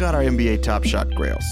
[0.00, 1.44] got our NBA Top Shot grails.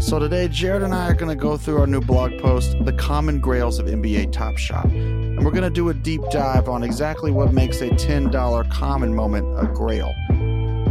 [0.00, 2.92] So today, Jared and I are going to go through our new blog post, The
[2.92, 4.86] Common Grails of NBA Top Shot.
[4.86, 9.14] And we're going to do a deep dive on exactly what makes a $10 common
[9.14, 10.12] moment a grail.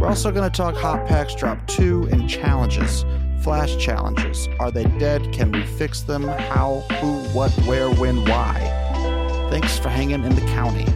[0.00, 3.04] We're also going to talk Hot Packs Drop 2 and challenges,
[3.42, 4.48] flash challenges.
[4.58, 5.34] Are they dead?
[5.34, 6.22] Can we fix them?
[6.22, 8.54] How, who, what, where, when, why?
[9.50, 10.86] Thanks for hanging in the county.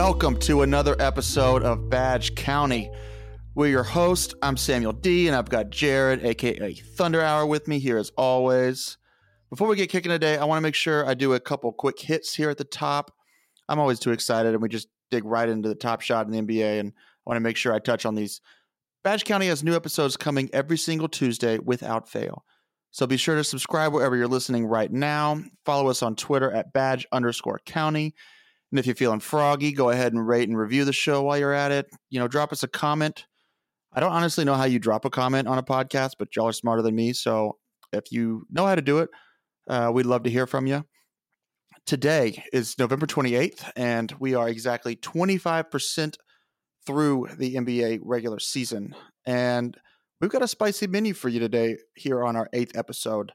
[0.00, 2.88] Welcome to another episode of Badge County.
[3.56, 4.32] We're your host.
[4.42, 8.96] I'm Samuel D, and I've got Jared, aka Thunder Hour, with me here as always.
[9.50, 11.98] Before we get kicking today, I want to make sure I do a couple quick
[11.98, 13.12] hits here at the top.
[13.68, 16.42] I'm always too excited, and we just dig right into the top shot in the
[16.42, 18.40] NBA, and I want to make sure I touch on these.
[19.02, 22.44] Badge County has new episodes coming every single Tuesday without fail.
[22.92, 25.42] So be sure to subscribe wherever you're listening right now.
[25.64, 28.14] Follow us on Twitter at badge underscore county.
[28.70, 31.52] And if you're feeling froggy, go ahead and rate and review the show while you're
[31.52, 31.86] at it.
[32.10, 33.26] You know, drop us a comment.
[33.92, 36.52] I don't honestly know how you drop a comment on a podcast, but y'all are
[36.52, 37.14] smarter than me.
[37.14, 37.56] So
[37.92, 39.08] if you know how to do it,
[39.68, 40.84] uh, we'd love to hear from you.
[41.86, 46.16] Today is November 28th, and we are exactly 25%
[46.86, 48.94] through the NBA regular season.
[49.24, 49.74] And
[50.20, 53.32] we've got a spicy menu for you today here on our eighth episode.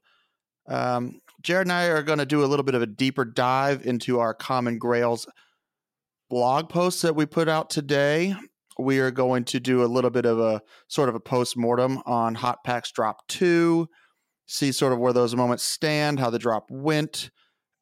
[0.68, 3.86] Um, Jared and I are going to do a little bit of a deeper dive
[3.86, 5.28] into our Common Grails
[6.30, 8.36] blog posts that we put out today.
[8.80, 12.00] We are going to do a little bit of a sort of a post mortem
[12.06, 13.88] on Hot Packs Drop 2,
[14.48, 17.30] see sort of where those moments stand, how the drop went.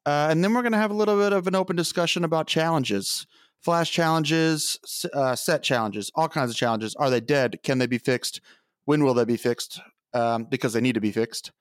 [0.04, 2.46] Uh, and then we're going to have a little bit of an open discussion about
[2.46, 3.26] challenges
[3.62, 4.78] flash challenges,
[5.14, 6.94] uh, set challenges, all kinds of challenges.
[6.96, 7.60] Are they dead?
[7.62, 8.40] Can they be fixed?
[8.84, 9.80] When will they be fixed?
[10.12, 11.52] Um, because they need to be fixed.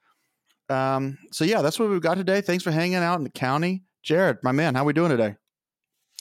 [0.72, 2.42] Um, so yeah, that's what we've got today.
[2.42, 4.76] Thanks for hanging out in the county, Jared, my man.
[4.76, 5.36] How we doing today?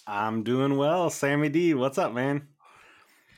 [0.06, 1.72] I'm doing well, Sammy D.
[1.74, 2.48] What's up, man?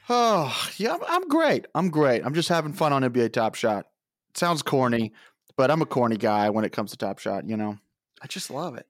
[0.09, 1.67] Oh yeah, I'm great.
[1.75, 2.25] I'm great.
[2.25, 3.87] I'm just having fun on NBA Top Shot.
[4.31, 5.13] It sounds corny,
[5.57, 7.47] but I'm a corny guy when it comes to Top Shot.
[7.47, 7.77] You know,
[8.23, 8.87] I just love it.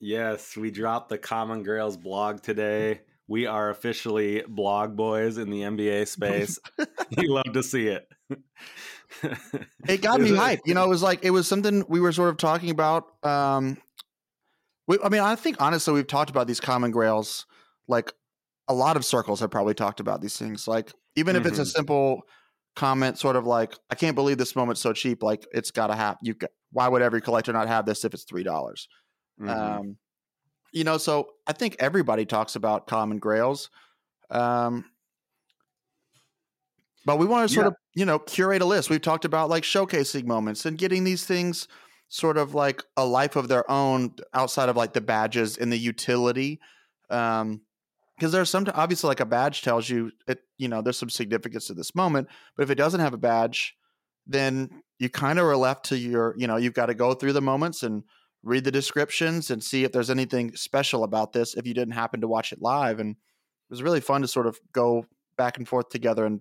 [0.00, 3.00] Yes, we dropped the Common Grails blog today.
[3.28, 6.58] We are officially blog boys in the NBA space.
[7.10, 8.08] you love to see it.
[9.88, 10.60] it got me hyped.
[10.64, 13.04] You know, it was like it was something we were sort of talking about.
[13.24, 13.78] Um,
[14.86, 17.46] we, I mean, I think honestly, we've talked about these common grails.
[17.88, 18.12] Like
[18.68, 20.68] a lot of circles have probably talked about these things.
[20.68, 21.46] Like even mm-hmm.
[21.46, 21.68] if it's a mm-hmm.
[21.68, 22.22] simple
[22.76, 25.96] comment, sort of like, "I can't believe this moment's so cheap." Like it's got to
[25.96, 26.20] happen.
[26.22, 26.36] you.
[26.70, 28.88] Why would every collector not have this if it's three dollars?
[29.40, 29.50] Mm-hmm.
[29.50, 29.96] Um,
[30.76, 33.70] you know, so I think everybody talks about common grails.
[34.30, 34.84] Um,
[37.06, 37.68] but we want to sort yeah.
[37.68, 38.90] of, you know, curate a list.
[38.90, 41.66] We've talked about like showcasing moments and getting these things
[42.08, 45.78] sort of like a life of their own outside of like the badges and the
[45.78, 46.60] utility.
[47.08, 47.62] Um,
[48.18, 51.68] because there's some obviously like a badge tells you it, you know, there's some significance
[51.68, 53.74] to this moment, but if it doesn't have a badge,
[54.26, 57.32] then you kind of are left to your, you know, you've got to go through
[57.32, 58.02] the moments and
[58.42, 62.20] read the descriptions and see if there's anything special about this if you didn't happen
[62.20, 63.00] to watch it live.
[63.00, 66.40] And it was really fun to sort of go back and forth together and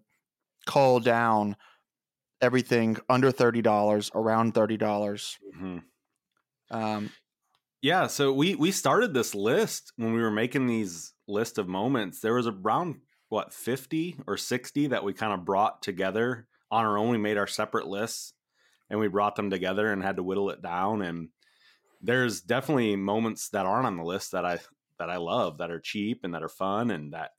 [0.65, 1.55] cull down
[2.41, 5.37] everything under thirty dollars, around thirty dollars.
[5.55, 5.77] Mm-hmm.
[6.75, 7.11] Um,
[7.81, 8.07] yeah.
[8.07, 12.19] So we we started this list when we were making these list of moments.
[12.19, 12.97] There was around
[13.29, 17.09] what fifty or sixty that we kind of brought together on our own.
[17.09, 18.33] We made our separate lists
[18.89, 21.01] and we brought them together and had to whittle it down.
[21.01, 21.29] And
[22.05, 24.59] there's definitely moments that aren't on the list that I
[24.99, 27.31] that I love that are cheap and that are fun and that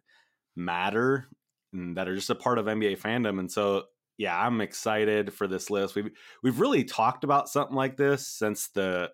[0.55, 1.29] matter
[1.73, 3.39] and that are just a part of NBA fandom.
[3.39, 3.85] And so,
[4.19, 5.95] yeah, I'm excited for this list.
[5.95, 6.11] We've
[6.43, 9.11] we've really talked about something like this since the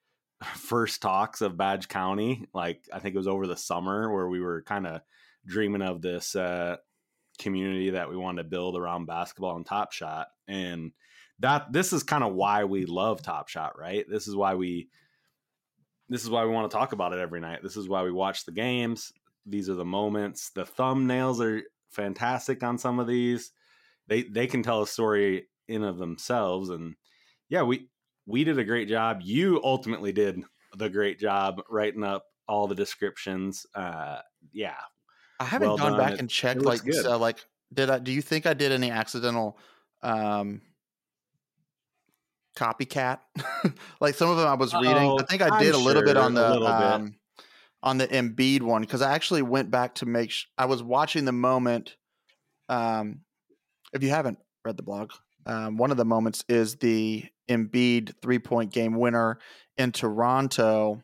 [0.54, 2.46] first talks of Badge County.
[2.52, 5.00] Like I think it was over the summer where we were kind of
[5.46, 6.76] dreaming of this uh,
[7.38, 10.92] community that we wanted to build around basketball and Top Shot, and
[11.40, 14.04] that this is kind of why we love Top Shot, right?
[14.08, 14.88] This is why we
[16.08, 17.60] this is why we want to talk about it every night.
[17.62, 19.12] This is why we watch the games.
[19.46, 20.50] These are the moments.
[20.50, 23.52] The thumbnails are fantastic on some of these.
[24.06, 26.94] They they can tell a story in of themselves, and
[27.48, 27.88] yeah, we
[28.26, 29.20] we did a great job.
[29.22, 30.42] You ultimately did
[30.76, 33.66] the great job writing up all the descriptions.
[33.74, 34.18] Uh,
[34.52, 34.74] yeah,
[35.38, 36.00] I haven't well gone done.
[36.00, 36.62] back it, and checked.
[36.62, 37.38] Like, so, like,
[37.72, 37.98] did I?
[37.98, 39.58] Do you think I did any accidental?
[40.02, 40.62] um
[42.60, 43.20] copycat
[44.00, 46.02] like some of them i was reading oh, i think i did I'm a little
[46.02, 47.14] sure, bit on the um,
[47.82, 50.30] on the Embiid one because I actually went back to make.
[50.30, 51.96] Sh- I was watching the moment.
[52.68, 53.20] Um,
[53.92, 55.12] if you haven't read the blog,
[55.46, 59.38] um, one of the moments is the Embiid three point game winner
[59.76, 61.02] in Toronto,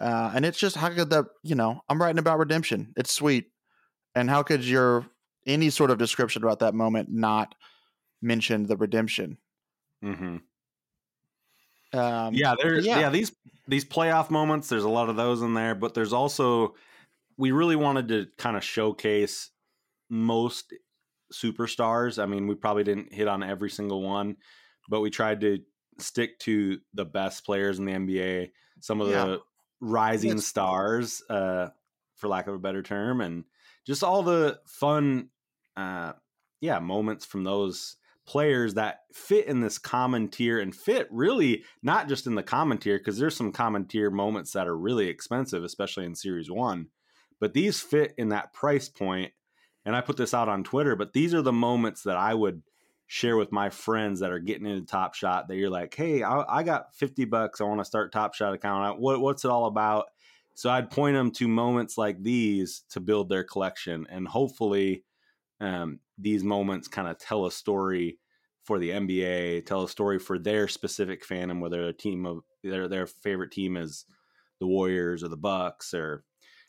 [0.00, 2.92] Uh, and it's just how could that you know I'm writing about redemption.
[2.96, 3.50] It's sweet,
[4.14, 5.06] and how could your
[5.46, 7.54] any sort of description about that moment not
[8.20, 9.38] mention the redemption?
[10.04, 10.38] Mm-hmm.
[11.92, 13.00] Um, yeah, there's yeah.
[13.00, 13.32] yeah these
[13.68, 14.68] these playoff moments.
[14.68, 16.74] There's a lot of those in there, but there's also
[17.36, 19.50] we really wanted to kind of showcase
[20.08, 20.74] most
[21.32, 22.22] superstars.
[22.22, 24.36] I mean, we probably didn't hit on every single one,
[24.88, 25.60] but we tried to
[25.98, 28.50] stick to the best players in the NBA,
[28.80, 29.24] some of yeah.
[29.24, 29.40] the
[29.80, 31.68] rising stars, uh,
[32.16, 33.44] for lack of a better term, and
[33.86, 35.30] just all the fun,
[35.76, 36.12] uh,
[36.60, 37.96] yeah, moments from those
[38.30, 42.78] players that fit in this common tier and fit really not just in the common
[42.78, 46.86] tier because there's some common tier moments that are really expensive, especially in Series One,
[47.40, 49.32] but these fit in that price point.
[49.84, 52.62] And I put this out on Twitter, but these are the moments that I would
[53.08, 56.44] share with my friends that are getting into Top Shot that you're like, hey, I,
[56.48, 57.60] I got 50 bucks.
[57.60, 59.00] I want to start Top Shot account.
[59.00, 60.06] What, what's it all about?
[60.54, 64.06] So I'd point them to moments like these to build their collection.
[64.08, 65.02] And hopefully,
[65.60, 68.18] um, these moments kind of tell a story
[68.64, 72.88] for the NBA, tell a story for their specific fandom, whether a team of their
[72.88, 74.04] their favorite team is
[74.60, 76.24] the Warriors or the Bucks or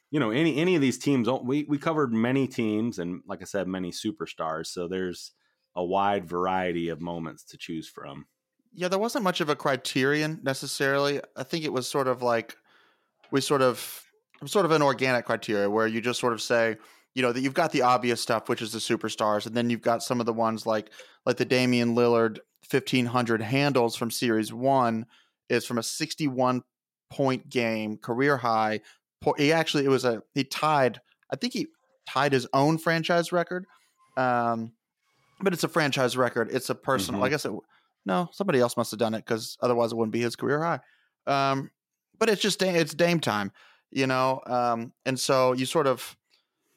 [0.09, 1.27] you know any any of these teams.
[1.27, 4.67] Oh, we we covered many teams and like I said, many superstars.
[4.67, 5.31] So there's
[5.75, 8.25] a wide variety of moments to choose from.
[8.73, 11.21] Yeah, there wasn't much of a criterion necessarily.
[11.35, 12.55] I think it was sort of like
[13.31, 14.03] we sort of
[14.45, 16.77] sort of an organic criteria where you just sort of say,
[17.13, 19.81] you know, that you've got the obvious stuff, which is the superstars, and then you've
[19.81, 20.91] got some of the ones like
[21.25, 25.05] like the Damian Lillard fifteen hundred handles from Series One
[25.49, 26.63] is from a sixty one
[27.09, 28.81] point game, career high.
[29.37, 31.01] He actually it was a he tied.
[31.31, 31.67] I think he
[32.07, 33.65] tied his own franchise record.
[34.17, 34.73] Um,
[35.41, 36.49] but it's a franchise record.
[36.51, 37.19] It's a personal.
[37.19, 37.25] Mm-hmm.
[37.25, 37.51] I guess it.
[38.05, 40.79] No, somebody else must have done it because otherwise it wouldn't be his career high.
[41.27, 41.69] Um,
[42.17, 43.51] but it's just it's Dame time,
[43.91, 44.41] you know.
[44.45, 46.15] Um, and so you sort of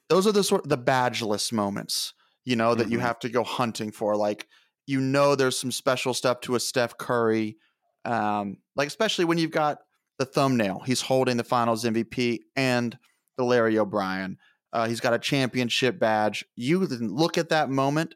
[0.09, 2.15] those are the sort the badgeless moments,
[2.45, 2.93] you know, that mm-hmm.
[2.93, 4.17] you have to go hunting for.
[4.17, 4.47] Like
[4.87, 7.57] you know, there's some special stuff to a Steph Curry,
[8.05, 9.79] um, like especially when you've got
[10.19, 10.83] the thumbnail.
[10.85, 12.97] He's holding the Finals MVP and
[13.37, 14.39] the Larry O'Brien.
[14.73, 16.45] Uh, he's got a championship badge.
[16.57, 18.15] You look at that moment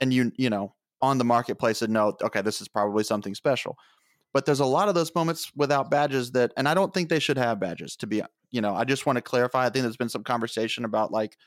[0.00, 3.76] and you you know on the marketplace and know okay this is probably something special
[4.36, 7.18] but there's a lot of those moments without badges that and i don't think they
[7.18, 9.96] should have badges to be you know i just want to clarify i think there's
[9.96, 11.38] been some conversation about like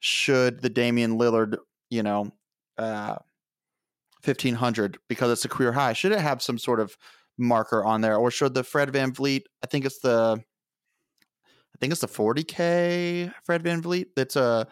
[0.00, 1.56] should the damian lillard
[1.90, 2.32] you know
[2.76, 3.14] uh
[4.24, 6.96] 1500 because it's a career high should it have some sort of
[7.38, 10.42] marker on there or should the fred van vanvleet i think it's the
[11.22, 14.66] i think it's the 40k fred van vanvleet that's a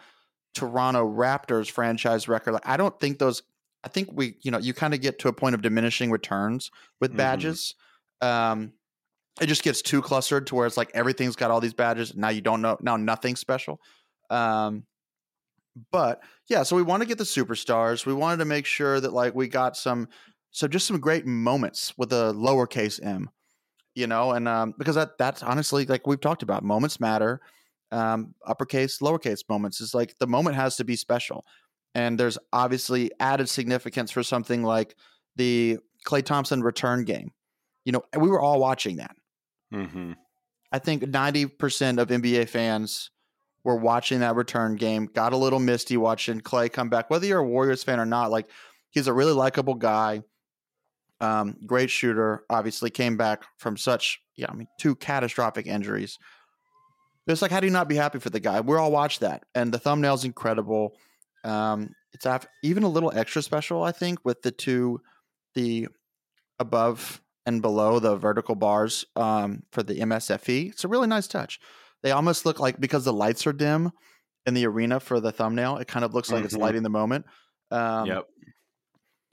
[0.53, 2.53] Toronto Raptors franchise record.
[2.53, 3.43] Like, I don't think those.
[3.83, 6.71] I think we, you know, you kind of get to a point of diminishing returns
[6.99, 7.17] with mm-hmm.
[7.17, 7.75] badges.
[8.21, 8.51] Mm-hmm.
[8.61, 8.73] Um,
[9.41, 12.15] it just gets too clustered to where it's like everything's got all these badges.
[12.15, 12.77] Now you don't know.
[12.81, 13.81] Now nothing special.
[14.29, 14.85] Um,
[15.91, 18.05] but yeah, so we want to get the superstars.
[18.05, 20.07] We wanted to make sure that like we got some,
[20.51, 23.29] so just some great moments with a lowercase m,
[23.95, 27.41] you know, and um, because that that's honestly like we've talked about, moments matter
[27.93, 29.79] um, uppercase, lowercase moments.
[29.79, 31.45] Is like the moment has to be special.
[31.95, 34.95] And there's obviously added significance for something like
[35.35, 37.31] the Klay Thompson return game.
[37.85, 39.15] You know, we were all watching that.
[39.73, 40.13] Mm-hmm.
[40.71, 43.11] I think 90% of NBA fans
[43.63, 47.09] were watching that return game, got a little misty watching Klay come back.
[47.09, 48.49] Whether you're a Warriors fan or not, like
[48.89, 50.23] he's a really likable guy,
[51.21, 52.43] um, great shooter.
[52.49, 56.17] Obviously, came back from such, yeah, I mean, two catastrophic injuries.
[57.25, 58.59] It's like, how do you not be happy for the guy?
[58.59, 60.97] We're all watched that, and the thumbnail's incredible.
[61.43, 62.27] Um, it's
[62.63, 65.01] even a little extra special, I think, with the two,
[65.55, 65.87] the
[66.59, 70.69] above and below the vertical bars um, for the MSFE.
[70.69, 71.59] It's a really nice touch.
[72.01, 73.91] They almost look like because the lights are dim
[74.45, 76.45] in the arena for the thumbnail, it kind of looks like mm-hmm.
[76.45, 77.25] it's lighting the moment.
[77.71, 78.25] Um, yep.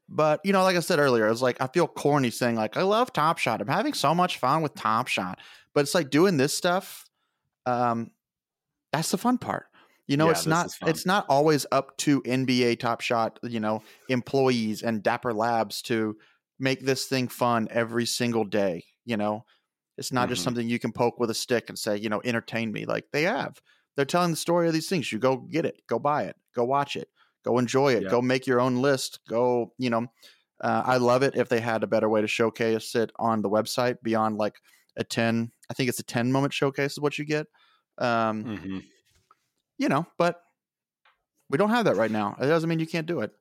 [0.08, 2.82] But you know, like I said earlier, it's like I feel corny saying like I
[2.82, 3.60] love Top Shot.
[3.60, 5.38] I'm having so much fun with Top Shot,
[5.74, 7.10] but it's like doing this stuff
[7.66, 8.10] um,
[8.92, 9.66] that's the fun part.
[10.10, 13.80] You know, yeah, it's not it's not always up to NBA Top Shot, you know,
[14.08, 16.16] employees and Dapper Labs to
[16.58, 18.82] make this thing fun every single day.
[19.04, 19.44] You know,
[19.96, 20.30] it's not mm-hmm.
[20.30, 22.86] just something you can poke with a stick and say, you know, entertain me.
[22.86, 23.60] Like they have,
[23.94, 25.12] they're telling the story of these things.
[25.12, 27.06] You go get it, go buy it, go watch it,
[27.44, 30.08] go enjoy it, go make your own list, go, you know.
[30.60, 33.48] Uh, I love it if they had a better way to showcase it on the
[33.48, 34.56] website beyond like
[34.96, 37.46] a 10 i think it's a 10 moment showcase is what you get
[37.98, 38.78] um mm-hmm.
[39.80, 40.40] You know but
[41.48, 43.32] we don't have that right now it doesn't mean you can't do it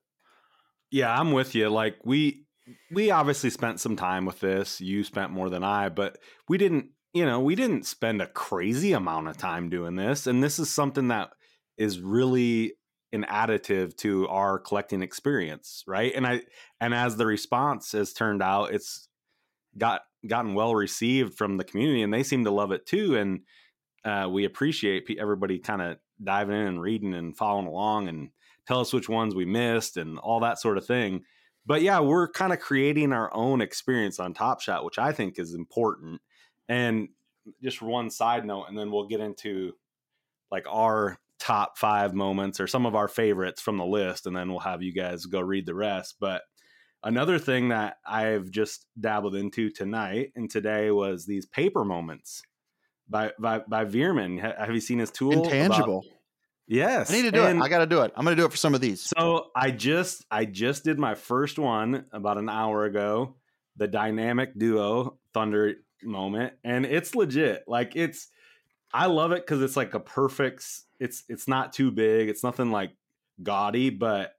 [0.90, 2.44] yeah i'm with you like we
[2.90, 6.18] we obviously spent some time with this you spent more than i but
[6.48, 10.26] we didn't you know, we didn't spend a crazy amount of time doing this.
[10.26, 11.30] And this is something that
[11.76, 12.74] is really
[13.12, 16.12] an additive to our collecting experience, right?
[16.14, 16.42] And I
[16.80, 19.08] and as the response has turned out, it's
[19.76, 23.16] got gotten well received from the community, and they seem to love it too.
[23.16, 23.40] And
[24.04, 28.30] uh, we appreciate everybody kind of diving in and reading and following along and
[28.66, 31.24] tell us which ones we missed and all that sort of thing.
[31.66, 35.38] But yeah, we're kind of creating our own experience on Top Shot, which I think
[35.38, 36.20] is important.
[36.68, 37.08] And
[37.62, 39.72] just one side note, and then we'll get into
[40.50, 44.50] like our top five moments or some of our favorites from the list, and then
[44.50, 46.16] we'll have you guys go read the rest.
[46.20, 46.42] But
[47.02, 52.42] another thing that I've just dabbled into tonight and today was these paper moments
[53.10, 54.40] by by, by Veerman.
[54.40, 55.32] Have you seen his tool?
[55.32, 55.98] Intangible.
[55.98, 56.18] About,
[56.68, 57.62] yes, I need to do and it.
[57.62, 58.12] I got to do it.
[58.16, 59.02] I'm going to do it for some of these.
[59.02, 63.34] So I just I just did my first one about an hour ago.
[63.76, 67.64] The dynamic duo thunder moment, and it's legit.
[67.66, 68.28] Like it's
[68.92, 70.64] I love it because it's like a perfect.
[70.98, 72.28] It's it's not too big.
[72.28, 72.92] It's nothing like
[73.42, 74.34] gaudy, but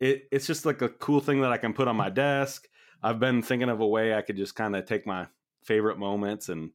[0.00, 2.66] it it's just like a cool thing that I can put on my desk.
[3.02, 5.26] I've been thinking of a way I could just kind of take my
[5.62, 6.70] favorite moments and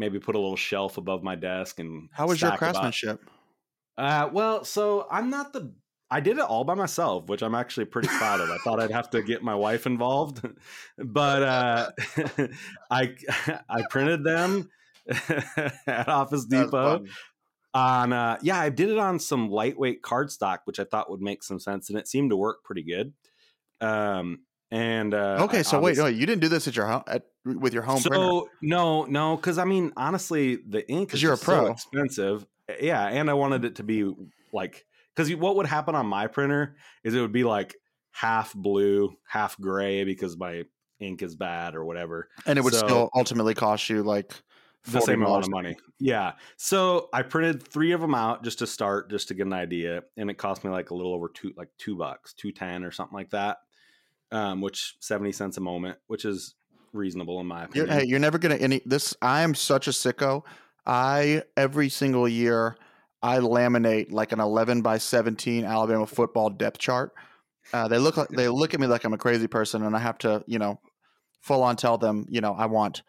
[0.00, 3.20] maybe put a little shelf above my desk and how was your craftsmanship?
[3.96, 5.72] Uh, well, so I'm not the
[6.10, 8.50] I did it all by myself, which I'm actually pretty proud of.
[8.50, 10.44] I thought I'd have to get my wife involved,
[10.98, 11.90] but uh,
[12.90, 13.14] I
[13.68, 14.68] I printed them
[15.86, 17.04] at Office Depot
[17.72, 21.42] on uh, yeah i did it on some lightweight cardstock which i thought would make
[21.42, 23.12] some sense and it seemed to work pretty good
[23.80, 24.40] um
[24.70, 27.74] and uh okay so wait no you didn't do this at your home at, with
[27.74, 28.56] your home so printer.
[28.62, 32.46] no no because i mean honestly the ink is you're a pro so expensive
[32.80, 34.12] yeah and i wanted it to be
[34.52, 34.84] like
[35.14, 37.74] because what would happen on my printer is it would be like
[38.12, 40.62] half blue half gray because my
[41.00, 44.32] ink is bad or whatever and it would so, still ultimately cost you like
[44.84, 45.76] the same amount of money.
[45.98, 46.32] Yeah.
[46.56, 50.02] So I printed three of them out just to start, just to get an idea,
[50.16, 52.90] and it cost me like a little over two, like two bucks, two ten or
[52.90, 53.58] something like that.
[54.32, 56.54] Um, which seventy cents a moment, which is
[56.92, 57.88] reasonable in my opinion.
[57.88, 59.14] You're, hey, you're never gonna any this.
[59.20, 60.42] I am such a sicko.
[60.86, 62.76] I every single year
[63.22, 67.12] I laminate like an eleven by seventeen Alabama football depth chart.
[67.72, 69.98] Uh, they look like they look at me like I'm a crazy person, and I
[69.98, 70.80] have to, you know,
[71.40, 73.02] full on tell them, you know, I want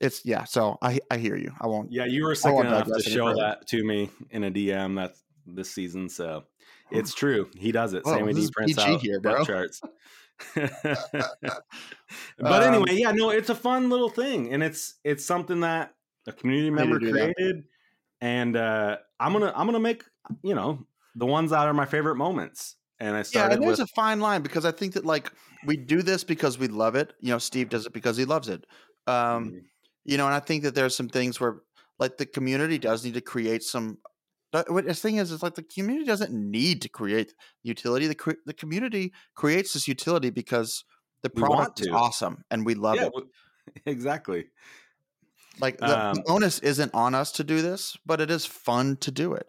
[0.00, 0.44] it's yeah.
[0.44, 1.52] So I I hear you.
[1.60, 1.92] I won't.
[1.92, 3.40] Yeah, you were sick enough to show further.
[3.40, 5.12] that to me in a DM that
[5.46, 6.08] this season.
[6.08, 6.44] So
[6.90, 7.48] it's true.
[7.56, 8.06] He does it.
[8.06, 9.44] Sammy D prints PG out here, bro.
[9.44, 9.80] charts.
[10.54, 10.72] but
[12.38, 15.94] um, anyway, yeah, no, it's a fun little thing, and it's it's something that
[16.26, 17.64] a community member created,
[18.20, 20.04] and uh, I'm gonna I'm gonna make
[20.42, 22.76] you know the ones that are my favorite moments.
[23.02, 23.48] And I started.
[23.48, 25.32] Yeah, and there's with, a fine line because I think that like
[25.64, 27.14] we do this because we love it.
[27.20, 28.66] You know, Steve does it because he loves it.
[29.06, 29.58] Um, mm-hmm
[30.04, 31.56] you know, and I think that there's some things where
[31.98, 33.98] like the community does need to create some.
[34.52, 38.08] What the thing is, is like the community doesn't need to create utility.
[38.08, 40.84] The the community creates this utility because
[41.22, 43.24] the product is awesome and we love yeah, it.
[43.86, 44.46] exactly.
[45.60, 48.96] Like the, um, the, onus isn't on us to do this, but it is fun
[48.98, 49.46] to do it.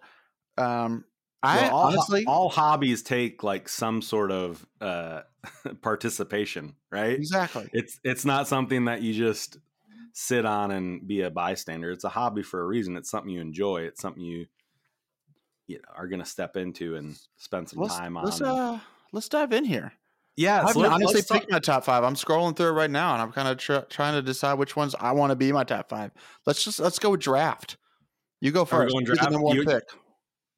[0.57, 1.05] Um,
[1.41, 5.21] I well, all, honestly, all hobbies take like some sort of uh,
[5.81, 7.13] participation, right?
[7.13, 7.69] Exactly.
[7.73, 9.57] It's it's not something that you just
[10.13, 11.91] sit on and be a bystander.
[11.91, 12.97] It's a hobby for a reason.
[12.97, 13.83] It's something you enjoy.
[13.83, 14.45] It's something you
[15.71, 18.25] you know are going to step into and spend some let's, time on.
[18.25, 18.79] Let's uh,
[19.11, 19.93] let's dive in here.
[20.37, 22.03] Yeah, I've so honestly picked my top five.
[22.03, 24.75] I'm scrolling through it right now, and I'm kind of tr- trying to decide which
[24.75, 26.11] ones I want to be my top five.
[26.45, 27.77] Let's just let's go draft.
[28.39, 28.93] You go first.
[28.93, 29.23] Going Draft?
[29.23, 29.83] Number one you, pick.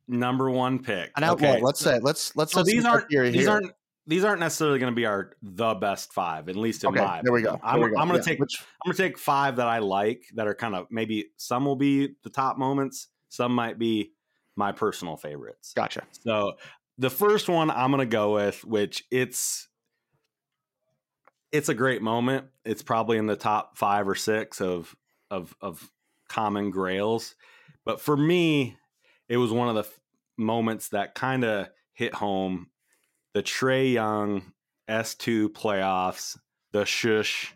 [0.07, 1.11] Number one pick.
[1.15, 2.53] And okay, let's say let's let's.
[2.53, 3.49] So these aren't these here.
[3.49, 3.71] aren't
[4.05, 7.21] these aren't necessarily going to be our the best five, at least in okay, my.
[7.23, 7.59] There we go.
[7.63, 8.21] I'm, I'm going to yeah.
[8.21, 8.59] take Which...
[8.61, 11.75] I'm going to take five that I like that are kind of maybe some will
[11.75, 14.11] be the top moments, some might be
[14.55, 15.73] my personal favorites.
[15.75, 16.03] Gotcha.
[16.21, 16.53] So
[16.97, 19.67] the first one I'm going to go with, which it's
[21.51, 22.47] it's a great moment.
[22.65, 24.95] It's probably in the top five or six of
[25.29, 25.91] of of
[26.29, 27.35] common grails,
[27.85, 28.77] but for me,
[29.29, 29.99] it was one of the f-
[30.37, 32.67] moments that kind of hit home
[33.33, 34.53] the Trae Young
[34.89, 36.37] S2 playoffs,
[36.71, 37.55] the shush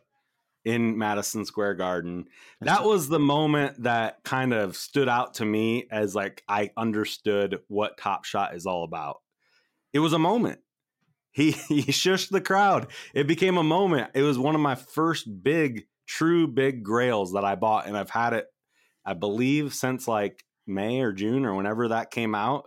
[0.68, 2.26] in Madison Square Garden.
[2.60, 7.60] That was the moment that kind of stood out to me as like I understood
[7.70, 9.22] what Top Shot is all about.
[9.94, 10.60] It was a moment.
[11.32, 12.88] He he shushed the crowd.
[13.14, 14.12] It became a moment.
[14.14, 18.10] It was one of my first big, true big grails that I bought, and I've
[18.10, 18.48] had it,
[19.06, 22.66] I believe, since like May or June or whenever that came out.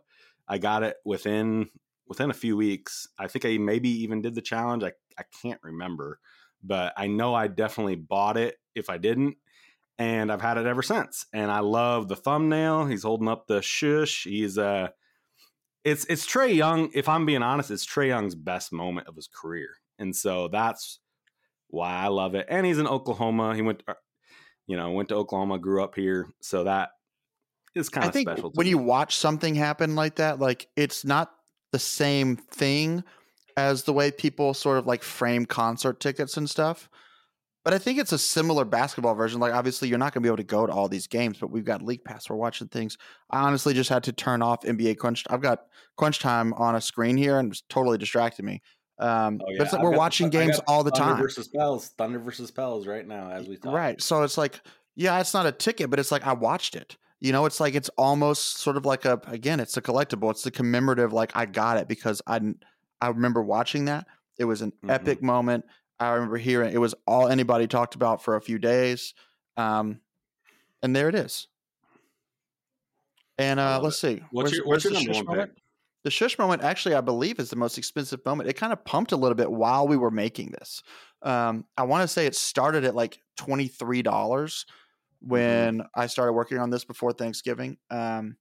[0.49, 1.69] I got it within
[2.07, 3.07] within a few weeks.
[3.19, 4.85] I think I maybe even did the challenge.
[4.85, 6.19] I, I can't remember,
[6.63, 9.37] but I know I definitely bought it if I didn't.
[9.99, 11.27] and I've had it ever since.
[11.33, 12.87] And I love the thumbnail.
[12.87, 14.25] He's holding up the shush.
[14.25, 14.89] He's uh
[15.85, 16.91] it's it's Trae Young.
[16.95, 21.01] If I'm being honest, it's Trae Young's best moment of his career, and so that's
[21.69, 22.47] why I love it.
[22.49, 23.55] And he's in Oklahoma.
[23.55, 23.95] He went, uh,
[24.67, 26.91] you know, went to Oklahoma, grew up here, so that
[27.75, 28.43] is kind of special.
[28.43, 28.53] when me.
[28.57, 31.31] When you watch something happen like that, like it's not
[31.73, 33.05] the same thing
[33.61, 36.89] as the way people sort of like frame concert tickets and stuff.
[37.63, 39.39] But I think it's a similar basketball version.
[39.39, 41.51] Like, obviously, you're not going to be able to go to all these games, but
[41.51, 42.31] we've got League Pass.
[42.31, 42.97] We're watching things.
[43.29, 45.25] I honestly just had to turn off NBA Crunch.
[45.29, 45.65] I've got
[45.99, 48.63] Crunch Time on a screen here, and it's totally distracted me.
[48.99, 49.59] Um, oh, yeah.
[49.59, 51.01] But it's like we're watching the, games all the time.
[51.01, 51.23] Thunder time.
[51.23, 53.75] Versus Pels, Thunder versus Pels, right now as we talk.
[53.75, 54.01] Right.
[54.01, 54.61] So it's like,
[54.97, 56.97] yeah, it's not a ticket, but it's like I watched it.
[57.21, 60.31] You know, it's like it's almost sort of like a again, it's a collectible.
[60.31, 61.13] It's the commemorative.
[61.13, 62.41] Like I got it because I
[63.01, 64.07] I remember watching that.
[64.39, 64.91] It was an mm-hmm.
[64.91, 65.65] epic moment.
[65.99, 69.15] I remember hearing it was all anybody talked about for a few days.
[69.57, 70.01] Um,
[70.83, 71.47] and there it is.
[73.37, 74.23] And uh, let's see.
[74.31, 75.53] What's where's, your, what's your number one moment?
[76.05, 78.49] The shush moment, actually, I believe, is the most expensive moment.
[78.49, 80.83] It kind of pumped a little bit while we were making this.
[81.23, 84.65] Um, I want to say it started at like twenty three dollars
[85.23, 85.31] mm-hmm.
[85.31, 85.83] when.
[85.95, 88.37] I started working on this before Thanksgiving, um,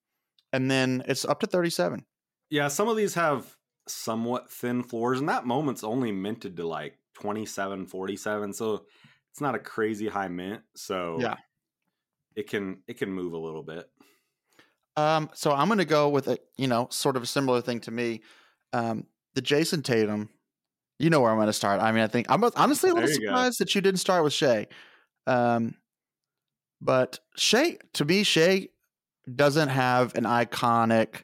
[0.54, 2.06] and then it's up to thirty seven.
[2.50, 3.58] Yeah, some of these have
[3.90, 8.54] somewhat thin floors, and that moment's only minted to like 27, 47.
[8.54, 8.86] So
[9.32, 10.62] it's not a crazy high mint.
[10.76, 11.36] So yeah,
[12.36, 13.90] it can it can move a little bit.
[14.98, 17.92] Um, so I'm to go with a you know sort of a similar thing to
[17.92, 18.22] me.
[18.74, 19.06] Um,
[19.36, 20.30] the Jayson Tatum.
[21.02, 21.80] You know where I'm to start.
[21.80, 23.64] I mean, I think I'm honestly a little surprised go.
[23.64, 24.68] that you didn't start with Shai.
[25.28, 25.76] Um,
[26.82, 28.68] but Shai, to me, Shai
[29.34, 31.24] doesn't have an iconic.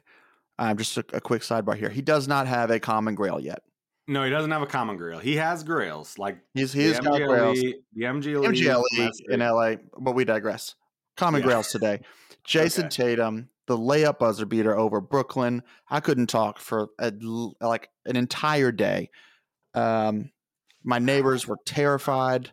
[0.58, 1.90] Um, just a, a quick sidebar here.
[1.90, 3.62] He does not have a common grail yet.
[4.08, 5.18] No, he doesn't have a common grail.
[5.18, 7.60] He has grails like he's he's got grails.
[7.60, 10.76] The MGLE, MGLE in LA, but we digress.
[11.16, 11.46] Common yeah.
[11.46, 12.00] grails today.
[12.46, 13.16] Jayson okay.
[13.16, 15.62] Tatum, the layup buzzer beater over Brooklyn.
[15.90, 17.12] I couldn't talk for a,
[17.60, 19.10] like an entire day.
[19.74, 20.30] Um,
[20.84, 22.52] my neighbors were terrified.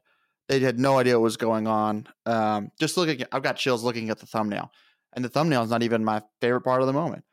[0.49, 2.07] They had no idea what was going on.
[2.25, 4.71] Um, just looking, at, I've got chills looking at the thumbnail,
[5.13, 7.23] and the thumbnail is not even my favorite part of the moment.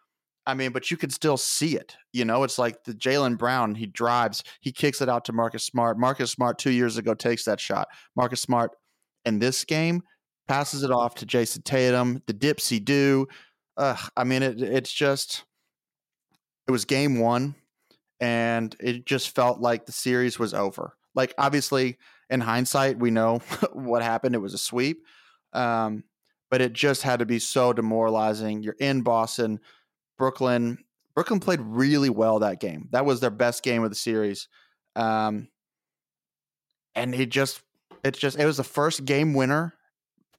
[0.47, 1.97] I mean, but you could still see it.
[2.13, 5.65] You know, it's like the Jaylen Brown, he drives, he kicks it out to Marcus
[5.65, 5.99] Smart.
[5.99, 7.89] Marcus Smart two years ago takes that shot.
[8.17, 8.73] Marcus Smart
[9.25, 10.03] in this game
[10.49, 13.27] passes it off to Jayson Tatum, the dipsy do.
[13.77, 15.45] Uh, I mean, it, it's just,
[16.67, 17.55] it was game one,
[18.19, 20.95] and it just felt like the series was over.
[21.15, 21.99] Like, obviously,
[22.29, 23.39] in hindsight, we know
[23.73, 24.35] what happened.
[24.35, 25.05] It was a sweep.
[25.53, 26.05] Um,
[26.51, 28.63] but it just had to be so demoralizing.
[28.63, 29.61] You're in Boston
[30.21, 30.77] Brooklyn.
[31.15, 32.89] Brooklyn played really well that game.
[32.93, 34.49] That was their best game of the series.
[34.95, 35.49] Um,
[36.95, 37.63] and he just,
[38.05, 39.75] it's just, it was the first game winner,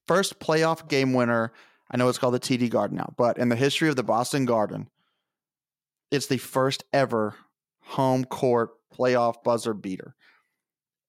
[0.08, 1.52] first playoff game winner.
[1.90, 4.46] I know it's called the TD Garden now, but in the history of the Boston
[4.46, 4.88] Garden,
[6.12, 7.36] it's the first ever
[7.82, 10.16] home court playoff buzzer beater.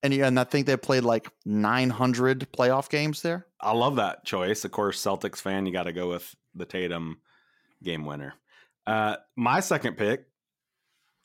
[0.01, 3.45] And, and I think they played like 900 playoff games there.
[3.61, 4.65] I love that choice.
[4.65, 7.21] Of course, Celtics fan, you got to go with the Tatum
[7.83, 8.33] game winner.
[8.85, 10.25] Uh, my second pick,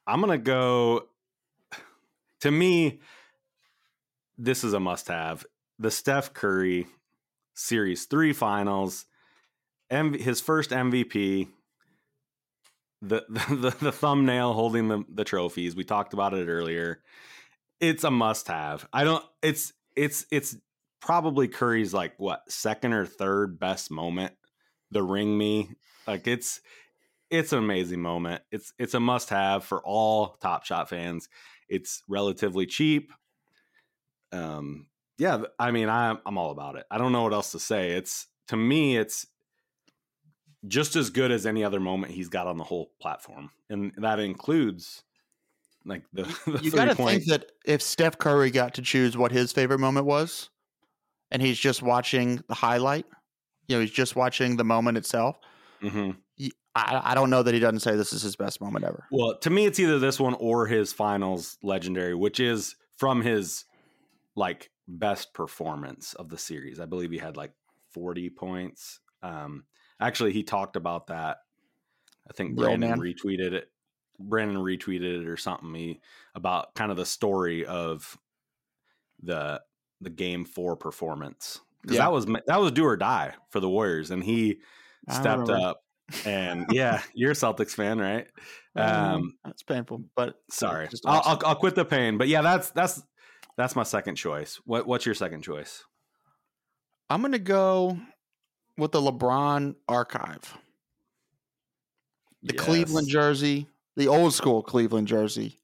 [0.07, 1.03] I'm gonna go.
[2.43, 3.01] To me,
[4.37, 5.45] this is a must-have.
[5.81, 6.87] The Steph Curry
[7.57, 9.07] Series Three Finals,
[9.91, 11.49] MV, his first MVP.
[13.01, 15.77] The, the the thumbnail holding the the trophies.
[15.77, 17.01] We talked about it earlier.
[17.79, 18.89] It's a must-have.
[18.93, 19.25] I don't.
[19.41, 20.57] It's it's it's
[21.01, 24.33] probably Curry's like what second or third best moment.
[24.91, 25.71] The ring me
[26.09, 26.61] like it's
[27.31, 28.43] it's an amazing moment.
[28.51, 31.29] It's it's a must have for all Top Shot fans.
[31.69, 33.13] It's relatively cheap.
[34.33, 34.87] Um,
[35.19, 36.87] yeah, I mean, I'm I'm all about it.
[36.91, 37.93] I don't know what else to say.
[37.93, 39.27] It's to me, it's
[40.67, 44.19] just as good as any other moment he's got on the whole platform, and that
[44.21, 45.03] includes
[45.85, 46.23] like the.
[46.47, 49.81] the you got to think that if Steph Curry got to choose what his favorite
[49.81, 50.51] moment was,
[51.31, 53.07] and he's just watching the highlight,
[53.67, 55.37] you know, he's just watching the moment itself.
[55.83, 56.13] Mm-hmm.
[56.79, 59.07] I, I don't know that he doesn't say this is his best moment ever.
[59.11, 63.65] Well, to me, it's either this one or his finals legendary, which is from his
[64.35, 66.81] like best performance of the series.
[66.81, 67.53] I believe he had like
[67.93, 69.01] 40 points.
[69.23, 69.65] Um,
[70.01, 71.39] actually, he talked about that.
[72.29, 73.71] I think Brandon retweeted it.
[74.19, 76.01] Brandon retweeted it or something he,
[76.35, 78.19] about kind of the story of
[79.23, 79.61] the
[80.01, 82.05] the game four performance because yeah.
[82.05, 84.59] that was that was do or die for the Warriors, and he
[85.09, 85.83] stepped up
[86.25, 88.27] and yeah, you're a Celtics fan, right?
[88.77, 92.19] Um, that's painful, but sorry, I'll, I'll, I'll quit the pain.
[92.19, 93.03] But yeah, that's that's
[93.57, 94.61] that's my second choice.
[94.65, 95.85] What what's your second choice?
[97.11, 97.99] I'm going to go
[98.77, 100.57] with the LeBron archive.
[102.43, 102.65] The yes.
[102.65, 103.67] Cleveland jersey,
[103.97, 105.59] the old school Cleveland jersey.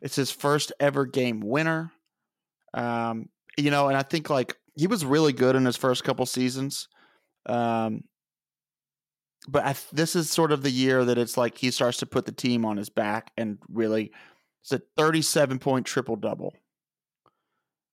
[0.00, 1.92] It's his first ever game winner.
[2.74, 6.24] Um, you know, and I think like he was really good in his first couple
[6.26, 6.88] seasons.
[7.46, 8.04] Um,
[9.48, 12.26] but I, this is sort of the year that it's like he starts to put
[12.26, 14.12] the team on his back and really
[14.62, 16.54] it's a 37 point triple double.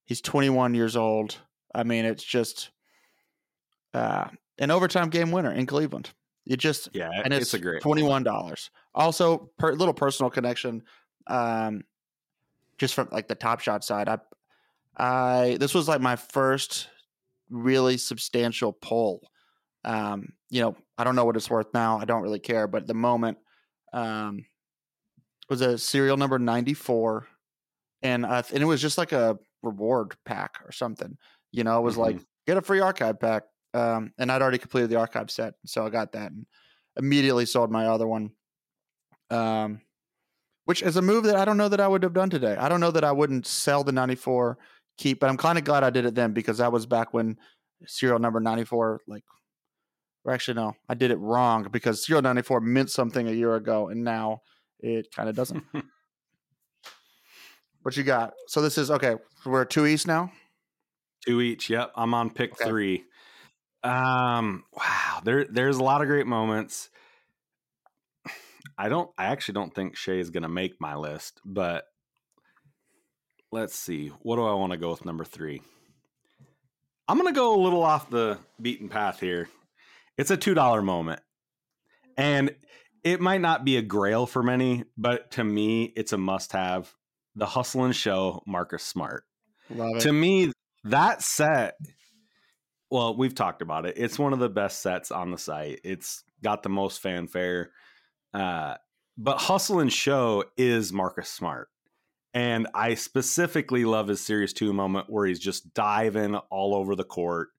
[0.05, 1.38] He's 21 years old.
[1.73, 2.71] I mean, it's just
[3.93, 4.25] uh,
[4.57, 6.12] an overtime game winner in Cleveland.
[6.45, 8.71] It just yeah, and it's, it's a great twenty one dollars.
[8.95, 10.81] Also, per little personal connection,
[11.27, 11.83] um,
[12.79, 14.09] just from like the Top Shot side.
[14.09, 14.17] I,
[14.97, 16.89] I this was like my first
[17.51, 19.29] really substantial pull.
[19.85, 21.99] Um, you know, I don't know what it's worth now.
[21.99, 23.38] I don't really care, but at the moment,
[23.93, 24.45] um,
[25.49, 27.27] was a serial number ninety four,
[28.01, 31.17] and uh, and it was just like a reward pack or something.
[31.51, 32.03] You know, it was mm-hmm.
[32.03, 33.43] like get a free archive pack.
[33.73, 36.47] Um, and I'd already completed the archive set, so I got that and
[36.97, 38.31] immediately sold my other one.
[39.29, 39.81] Um,
[40.65, 42.55] which is a move that I don't know that I would have done today.
[42.55, 44.59] I don't know that I wouldn't sell the 94
[44.99, 47.38] keep, but I'm kind of glad I did it then because that was back when
[47.88, 49.23] serial number 94, like,
[50.25, 53.89] or actually, no, I did it wrong because serial 94 meant something a year ago
[53.89, 54.41] and now
[54.79, 55.63] it kind of doesn't.
[57.82, 58.34] what you got?
[58.47, 59.15] So this is okay.
[59.45, 60.32] We're two east now.
[61.25, 61.69] Two each.
[61.69, 61.91] Yep.
[61.95, 62.69] I'm on pick okay.
[62.69, 63.03] three.
[63.84, 66.89] Um, wow, there there's a lot of great moments.
[68.77, 71.86] I don't I actually don't think Shai is gonna make my list, but
[73.51, 74.10] let's see.
[74.21, 75.62] What do I want to go with number three?
[77.08, 79.49] I'm gonna go a little off the beaten path here.
[80.19, 81.21] It's a two dollar moment.
[82.17, 82.55] And
[83.03, 86.93] it might not be a grail for many, but to me, it's a must have.
[87.36, 89.23] The hustle and show Marcus Smart.
[90.01, 90.51] To me,
[90.84, 91.75] that set
[92.91, 93.95] well, we've talked about it.
[93.97, 95.79] It's one of the best sets on the site.
[95.84, 97.71] It's got the most fanfare.
[98.34, 98.75] Uh,
[99.17, 101.67] but Hustle and Show is Marcus Smart.
[102.34, 107.03] And I specifically love his Series 2 moment where he's just diving all over the
[107.03, 107.49] court,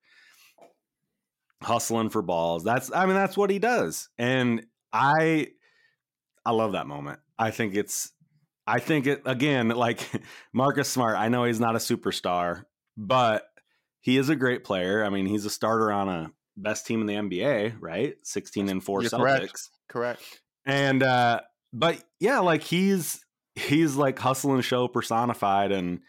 [1.63, 2.65] hustling for balls.
[2.65, 4.09] That's I mean, that's what he does.
[4.19, 5.49] And I
[6.45, 7.21] I love that moment.
[7.39, 8.13] I think it's
[8.67, 10.01] I think it again, like
[10.53, 12.65] Marcus Smart, I know he's not a superstar,
[12.97, 13.45] but
[14.01, 15.05] he is a great player.
[15.05, 18.15] I mean, he's a starter on a best team in the NBA, right?
[18.23, 19.19] 16 and 4 You're Celtics.
[19.19, 19.69] Correct.
[19.89, 20.41] correct.
[20.67, 21.41] And uh
[21.73, 26.01] but yeah, like he's he's like hustle and show personified and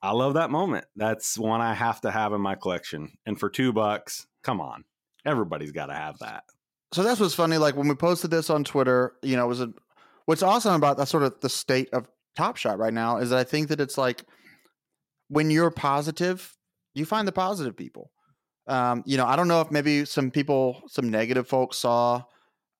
[0.00, 0.84] I love that moment.
[0.94, 3.18] That's one I have to have in my collection.
[3.26, 4.82] And for 2 bucks, come on.
[5.26, 6.44] Everybody's got to have that.
[6.92, 9.60] So that's what's funny like when we posted this on Twitter, you know, it was
[9.60, 9.70] a
[10.24, 13.38] what's awesome about that sort of the state of Top Shot right now is that
[13.38, 14.24] I think that it's like
[15.28, 16.56] when you're positive
[16.94, 18.10] you find the positive people.
[18.66, 22.22] Um, you know, I don't know if maybe some people, some negative folks saw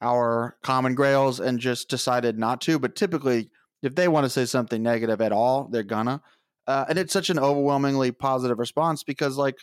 [0.00, 3.50] our common grails and just decided not to, but typically,
[3.83, 6.20] if they want to say something negative at all, they're gonna.
[6.66, 9.57] Uh, and it's such an overwhelmingly positive response because, like,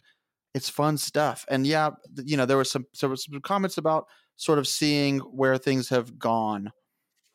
[0.55, 1.45] it's fun stuff.
[1.49, 1.91] And yeah,
[2.23, 5.89] you know, there was some there was some comments about sort of seeing where things
[5.89, 6.71] have gone.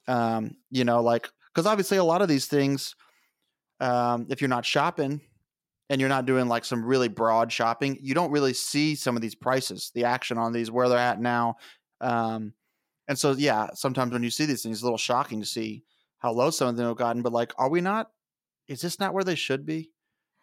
[0.08, 2.96] Um, you know, like because obviously a lot of these things,
[3.78, 5.20] um, if you're not shopping,
[5.90, 9.22] and you're not doing like some really broad shopping, you don't really see some of
[9.22, 11.56] these prices, the action on these, where they're at now.
[12.00, 12.54] Um,
[13.06, 15.84] and so, yeah, sometimes when you see these things, it's a little shocking to see
[16.18, 17.22] how low some of them have gotten.
[17.22, 18.08] But like, are we not?
[18.66, 19.90] Is this not where they should be?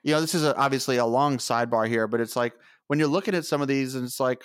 [0.07, 2.53] You know, this is a, obviously a long sidebar here, but it's like
[2.87, 4.41] when you're looking at some of these, and it's like,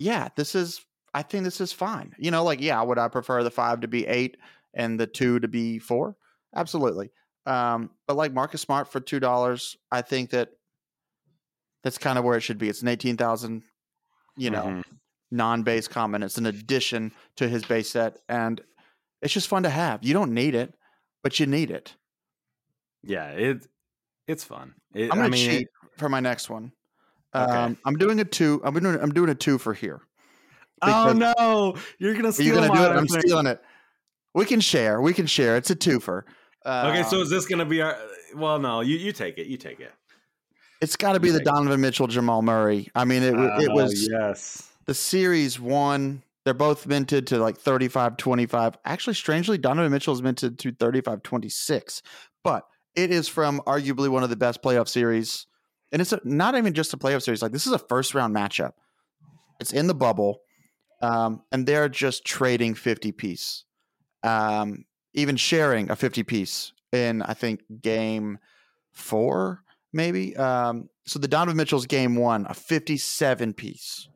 [0.00, 0.84] yeah, this is.
[1.14, 2.16] I think this is fine.
[2.18, 4.38] You know, like, yeah, would I prefer the five to be eight
[4.74, 6.16] and the two to be four?
[6.52, 7.10] Absolutely.
[7.46, 10.48] Um, but like Marcus Smart for two dollars, I think that
[11.84, 12.68] that's kind of where it should be.
[12.68, 13.62] It's an eighteen thousand,
[14.36, 14.96] you know, mm-hmm.
[15.30, 16.24] non-base comment.
[16.24, 18.60] It's an addition to his base set, and
[19.22, 20.02] it's just fun to have.
[20.02, 20.74] You don't need it,
[21.22, 21.94] but you need it.
[23.04, 23.68] Yeah, it
[24.30, 24.74] it's fun.
[24.94, 26.72] It, I'm gonna I mean, cheat it, for my next one.
[27.34, 27.52] Okay.
[27.52, 28.60] Um, I'm doing a two.
[28.64, 28.98] I'm doing.
[29.00, 30.00] I'm doing a two for here.
[30.82, 31.76] Oh no!
[31.98, 32.46] You're gonna steal.
[32.46, 32.96] You're gonna do it.
[32.96, 33.60] I'm stealing it.
[34.34, 35.00] We can share.
[35.00, 35.56] We can share.
[35.56, 36.22] It's a twofer.
[36.64, 37.96] Um, okay, so um, is this going to be our?
[38.34, 39.46] Well, no, you you take it.
[39.46, 39.92] You take it.
[40.80, 42.88] It's got to be the Donovan Mitchell, Jamal Murray.
[42.94, 44.72] I mean, it uh, it was yes.
[44.86, 46.22] The series one.
[46.44, 48.78] They're both minted to like 35 25.
[48.84, 52.02] Actually, strangely, Donovan Mitchell is minted to 35 26.
[52.42, 55.46] But it is from arguably one of the best playoff series.
[55.92, 57.42] And it's a, not even just a playoff series.
[57.42, 58.72] Like, this is a first round matchup.
[59.60, 60.40] It's in the bubble.
[61.02, 63.64] Um, and they're just trading 50 piece.
[64.22, 68.38] Um, even sharing a 50 piece in I think game
[68.92, 70.36] four maybe.
[70.36, 74.08] Um, so the Donovan Mitchell's game one, a 57 piece.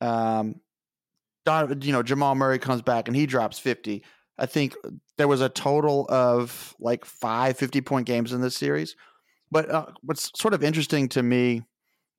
[0.00, 0.56] Um,
[1.46, 4.04] you know, Jamal Murray comes back and he drops 50.
[4.38, 4.74] I think
[5.16, 8.96] there was a total of like five 50 point games in this series.
[9.50, 11.62] But uh, what's sort of interesting to me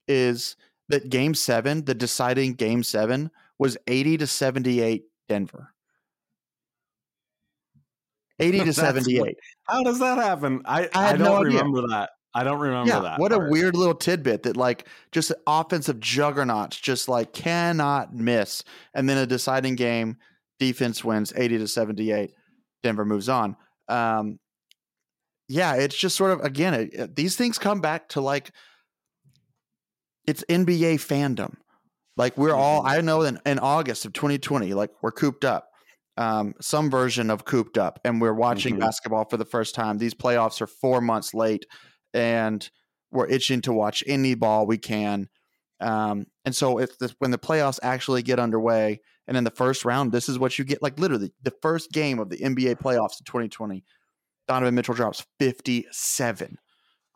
[0.07, 0.55] is
[0.87, 5.73] that game seven, the deciding game seven, was 80 to 78 Denver.
[8.39, 9.37] 80 to 78.
[9.63, 10.61] How does that happen?
[10.65, 11.89] I, I, I don't no remember idea.
[11.89, 12.09] that.
[12.33, 13.19] I don't remember yeah, that.
[13.19, 13.47] What part.
[13.47, 18.63] a weird little tidbit that like just offensive juggernauts just like cannot miss.
[18.93, 20.17] And then a deciding game,
[20.59, 22.31] defense wins 80 to 78.
[22.83, 23.55] Denver moves on.
[23.87, 24.39] Um,
[25.47, 28.51] yeah, it's just sort of again, it, these things come back to like
[30.25, 31.55] it's NBA fandom.
[32.17, 32.89] Like we're all, mm-hmm.
[32.89, 35.67] I know in, in August of 2020, like we're cooped up,
[36.17, 38.81] um, some version of cooped up, and we're watching mm-hmm.
[38.81, 39.97] basketball for the first time.
[39.97, 41.65] These playoffs are four months late,
[42.13, 42.67] and
[43.11, 45.27] we're itching to watch any ball we can.
[45.81, 49.85] Um, and so if the, when the playoffs actually get underway, and in the first
[49.85, 50.81] round, this is what you get.
[50.81, 53.83] Like literally, the first game of the NBA playoffs in 2020,
[54.47, 56.57] Donovan Mitchell drops 57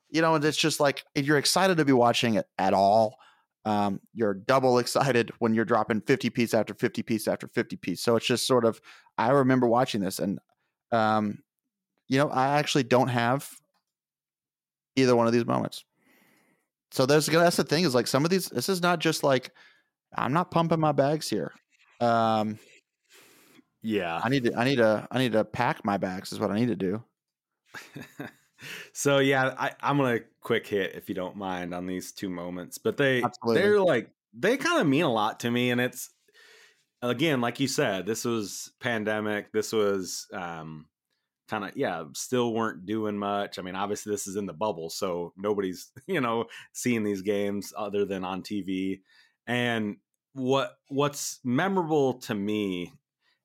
[0.09, 3.17] you know, and it's just like if you're excited to be watching it at all,
[3.65, 8.01] um, you're double excited when you're dropping 50 piece after 50 piece after 50 piece.
[8.01, 8.81] So it's just sort of,
[9.17, 10.39] I remember watching this and,
[10.91, 11.39] um,
[12.07, 13.49] you know, I actually don't have
[14.95, 15.85] either one of these moments.
[16.91, 19.51] So there's, that's the thing is like some of these, this is not just like,
[20.17, 21.51] I'm not pumping my bags here.
[21.99, 22.59] Um,
[23.81, 26.51] yeah, I need to, I need to, I need to pack my bags is what
[26.51, 27.03] I need to do.
[28.93, 32.77] so yeah, I, I'm gonna quick hit if you don't mind on these two moments,
[32.77, 33.61] but they Absolutely.
[33.61, 36.09] they're like they kind of mean a lot to me, and it's
[37.01, 39.51] again like you said, this was pandemic.
[39.51, 40.85] This was um,
[41.49, 43.59] kind of yeah, still weren't doing much.
[43.59, 47.73] I mean, obviously this is in the bubble, so nobody's you know seeing these games
[47.77, 49.01] other than on TV.
[49.47, 49.97] And
[50.33, 52.93] what what's memorable to me,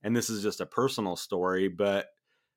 [0.03, 2.09] and this is just a personal story, but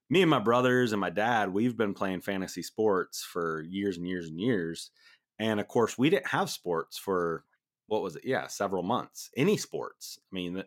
[0.09, 4.07] me and my brothers and my dad, we've been playing fantasy sports for years and
[4.07, 4.91] years and years.
[5.39, 7.43] And of course, we didn't have sports for
[7.87, 8.23] what was it?
[8.25, 9.29] Yeah, several months.
[9.35, 10.19] Any sports.
[10.31, 10.63] I mean,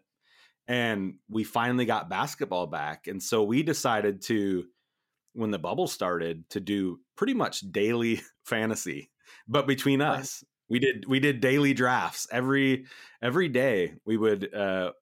[0.68, 3.06] and we finally got basketball back.
[3.06, 4.64] And so we decided to,
[5.32, 9.10] when the bubble started, to do pretty much daily fantasy.
[9.48, 12.86] But between us, we did we did daily drafts every
[13.20, 13.94] every day.
[14.06, 14.92] We would uh,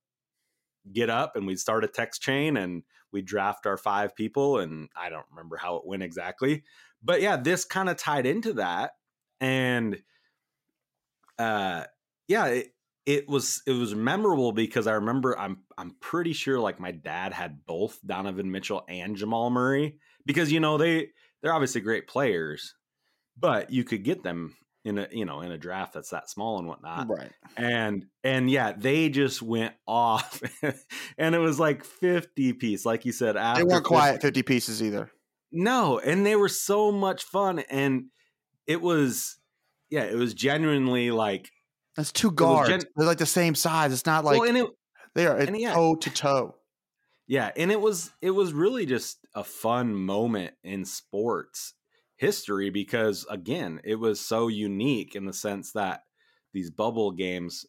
[0.93, 4.89] get up and we'd start a text chain and we'd draft our five people, and
[4.97, 6.65] I don't remember how it went exactly.
[7.03, 8.93] But yeah, this kind of tied into that.
[9.41, 10.03] And
[11.39, 11.85] uh
[12.27, 12.75] yeah, it,
[13.07, 17.33] it was it was memorable because I remember I'm I'm pretty sure like my dad
[17.33, 22.75] had both Donovan Mitchell and Jamal Murray because you know they they're obviously great players,
[23.39, 24.57] but you could get them
[24.89, 27.09] in a you know in a draft that's that small and whatnot.
[27.09, 27.31] Right.
[27.57, 30.41] And and yeah they just went off
[31.19, 34.43] and it was like 50 piece like you said after they weren't 50, quiet 50
[34.43, 35.11] pieces either.
[35.53, 38.07] No and they were so much fun and
[38.67, 39.39] it was
[39.91, 41.51] yeah it was genuinely like
[41.95, 42.69] that's two guards.
[42.71, 43.93] gen- they're like the same size.
[43.93, 44.71] It's not like well, it,
[45.15, 46.55] they are yeah, toe to toe.
[47.27, 51.75] Yeah and it was it was really just a fun moment in sports
[52.19, 56.03] history because again it was so unique in the sense that
[56.53, 57.65] these bubble games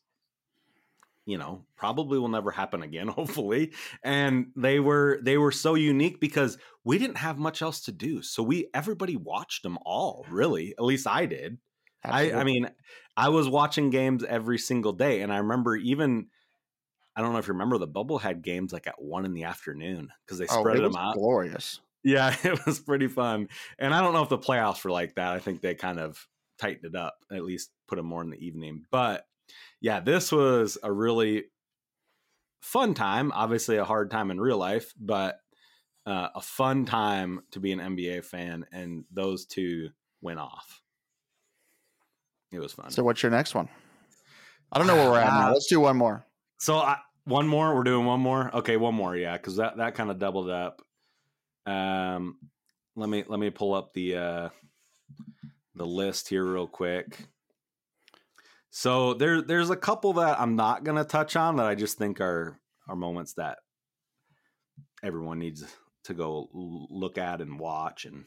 [1.25, 3.71] you know probably will never happen again hopefully
[4.03, 8.23] and they were they were so unique because we didn't have much else to do
[8.23, 11.57] so we everybody watched them all really at least i did.
[12.03, 12.69] I, I mean
[13.15, 16.27] i was watching games every single day and i remember even
[17.15, 19.43] i don't know if you remember the bubble had games like at one in the
[19.43, 21.13] afternoon because they spread oh, them out.
[21.13, 23.49] glorious yeah, it was pretty fun.
[23.77, 25.33] And I don't know if the playoffs were like that.
[25.33, 26.17] I think they kind of
[26.59, 28.83] tightened it up, at least put them more in the evening.
[28.91, 29.25] But
[29.81, 31.45] yeah, this was a really
[32.61, 33.31] fun time.
[33.33, 35.39] Obviously, a hard time in real life, but
[36.05, 38.65] uh, a fun time to be an NBA fan.
[38.71, 39.89] And those two
[40.21, 40.81] went off.
[42.51, 42.89] It was fun.
[42.91, 43.69] So, what's your next one?
[44.71, 45.51] I don't know where we're at now.
[45.53, 46.25] Let's do one more.
[46.57, 47.75] So, I, one more.
[47.75, 48.53] We're doing one more.
[48.55, 49.15] Okay, one more.
[49.15, 50.81] Yeah, because that that kind of doubled up.
[51.69, 52.37] Um,
[52.95, 54.49] let me let me pull up the uh,
[55.75, 57.17] the list here real quick.
[58.71, 62.19] So there there's a couple that I'm not gonna touch on that I just think
[62.21, 63.59] are are moments that
[65.03, 65.63] everyone needs
[66.05, 68.25] to go look at and watch and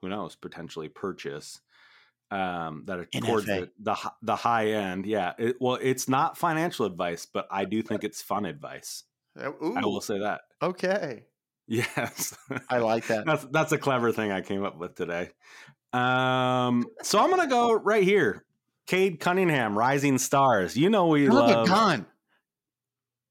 [0.00, 1.60] who knows potentially purchase
[2.30, 3.26] um, that are NFA.
[3.26, 5.06] towards the, the, the high end.
[5.06, 9.04] Yeah, it, well, it's not financial advice, but I do think it's fun advice.
[9.38, 9.74] Ooh.
[9.76, 10.40] I will say that.
[10.60, 11.24] Okay.
[11.68, 12.36] Yes.
[12.68, 13.24] I like that.
[13.26, 15.30] that's that's a clever thing I came up with today.
[15.92, 18.44] Um, so I'm gonna go right here.
[18.86, 20.76] Cade Cunningham, Rising Stars.
[20.76, 21.66] You know we Look love.
[21.68, 22.06] at gun.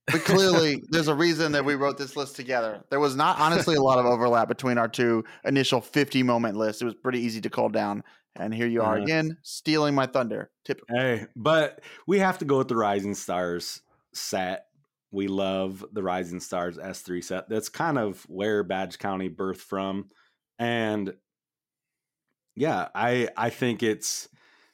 [0.07, 2.83] But clearly, there's a reason that we wrote this list together.
[2.89, 6.81] There was not honestly a lot of overlap between our two initial 50 moment lists.
[6.81, 8.03] It was pretty easy to call down.
[8.35, 9.03] And here you are Uh-huh.
[9.03, 10.49] again, stealing my thunder.
[10.65, 10.81] Tip.
[10.89, 13.81] Hey, but we have to go with the Rising Stars
[14.13, 14.65] set.
[15.11, 17.49] We love the Rising Stars S3 set.
[17.49, 20.09] That's kind of where Badge County birthed from.
[20.57, 21.13] And
[22.55, 24.29] yeah, I I think it's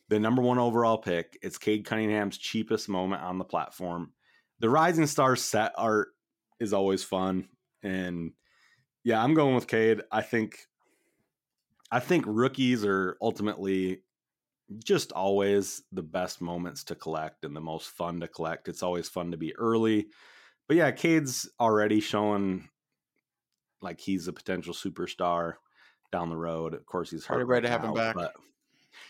[0.10, 1.38] the number one overall pick.
[1.42, 4.14] It's Cade Cunningham's cheapest moment on the platform.
[4.60, 6.10] The Rising Stars set art
[6.60, 7.48] is always fun.
[7.84, 8.32] And
[9.04, 10.02] yeah, I'm going with Cade.
[10.12, 10.60] I think
[11.92, 14.02] I think rookies are ultimately
[14.84, 18.68] just always the best moments to collect and the most fun to collect.
[18.68, 20.08] It's always fun to be early.
[20.68, 22.70] But yeah, Cade's already showing
[23.82, 25.54] like he's a potential superstar
[26.12, 26.74] down the road.
[26.74, 28.16] Of course, he's hurt Already ready to right have him back.
[28.16, 28.34] But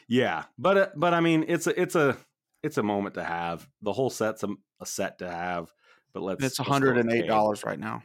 [0.08, 2.18] yeah, but uh, but I mean, it's a it's a
[2.64, 3.68] it's a moment to have.
[3.82, 5.72] The whole set's a, a set to have.
[6.14, 8.04] But let's It's let's go with $108 right now.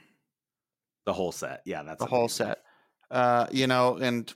[1.05, 2.59] The whole set, yeah, that's the whole set.
[3.11, 4.33] Uh, you know, and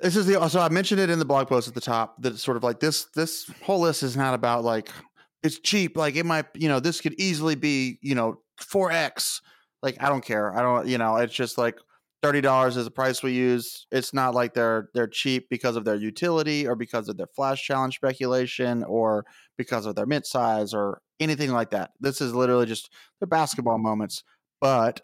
[0.00, 2.22] this is the uh, so I mentioned it in the blog post at the top
[2.22, 4.88] that it's sort of like this this whole list is not about like
[5.42, 9.40] it's cheap, like it might, you know, this could easily be, you know, 4x.
[9.82, 10.56] Like I don't care.
[10.56, 11.78] I don't, you know, it's just like
[12.24, 13.86] $30 is the price we use.
[13.92, 17.62] It's not like they're they're cheap because of their utility or because of their flash
[17.62, 19.24] challenge speculation or
[19.56, 21.90] because of their mint size or anything like that.
[22.00, 24.24] This is literally just their basketball moments.
[24.60, 25.02] But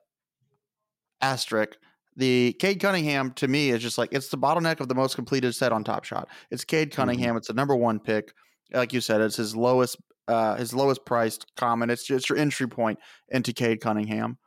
[1.21, 1.77] asterisk
[2.17, 5.55] the Cade Cunningham to me is just like it's the bottleneck of the most completed
[5.55, 6.29] set on Top Shot.
[6.51, 7.37] It's Cade Cunningham.
[7.37, 8.33] It's the number one pick.
[8.73, 9.97] Like you said, it's his lowest
[10.29, 11.91] uh his lowest priced common.
[11.91, 12.99] It's just your entry point
[13.31, 14.39] into Cade Cunningham.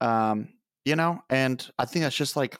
[0.00, 0.48] Um,
[0.84, 2.58] you know, and I think that's just like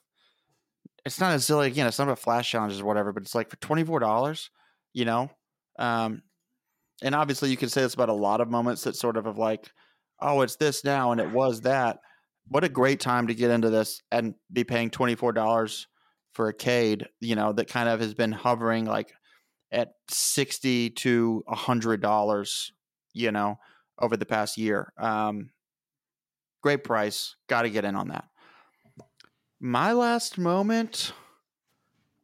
[1.05, 3.51] it's not as silly again, it's not about flash challenges or whatever, but it's like
[3.51, 4.51] for twenty four dollars,
[4.95, 5.31] you know.
[5.79, 6.23] Um
[7.03, 9.37] and obviously you can say this about a lot of moments that sort of of
[9.37, 9.71] like,
[10.21, 11.99] oh, it's this now and it was that
[12.49, 15.87] what a great time to get into this and be paying $24
[16.33, 19.13] for a Cade, you know, that kind of has been hovering like
[19.73, 22.71] at 60 to $100,
[23.15, 23.59] you know,
[23.99, 24.93] over the past year.
[24.99, 25.51] Um,
[26.63, 27.37] great price.
[27.49, 28.25] Got to get in on that.
[29.59, 31.13] My last moment,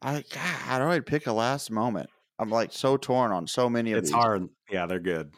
[0.01, 2.09] I, God, I don't really pick a last moment.
[2.39, 4.47] I'm like so torn on so many of It's these hard.
[4.69, 5.31] Yeah, they're good.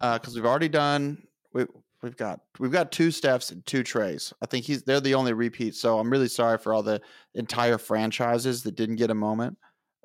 [0.00, 1.66] because we've already done we,
[2.02, 4.32] we've got we've got two Stephs and two Traes.
[4.42, 5.80] I think he's they're the only repeats.
[5.80, 7.00] So I'm really sorry for all the
[7.34, 9.58] entire franchises that didn't get a moment.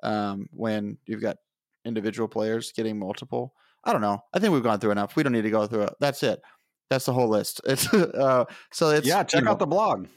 [0.03, 1.37] Um, when you've got
[1.85, 3.53] individual players getting multiple,
[3.83, 4.23] I don't know.
[4.33, 5.15] I think we've gone through enough.
[5.15, 5.93] We don't need to go through it.
[5.99, 6.41] That's it.
[6.89, 7.61] That's the whole list.
[7.67, 10.07] It's uh, so it's yeah, check you know, out the blog.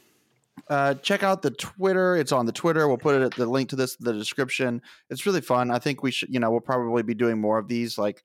[0.69, 2.15] uh, check out the Twitter.
[2.15, 2.87] It's on the Twitter.
[2.87, 4.81] We'll put it at the link to this in the description.
[5.09, 5.71] It's really fun.
[5.71, 7.97] I think we should, you know, we'll probably be doing more of these.
[7.97, 8.23] Like,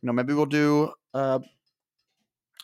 [0.00, 0.92] you know, maybe we'll do.
[1.12, 1.40] Uh,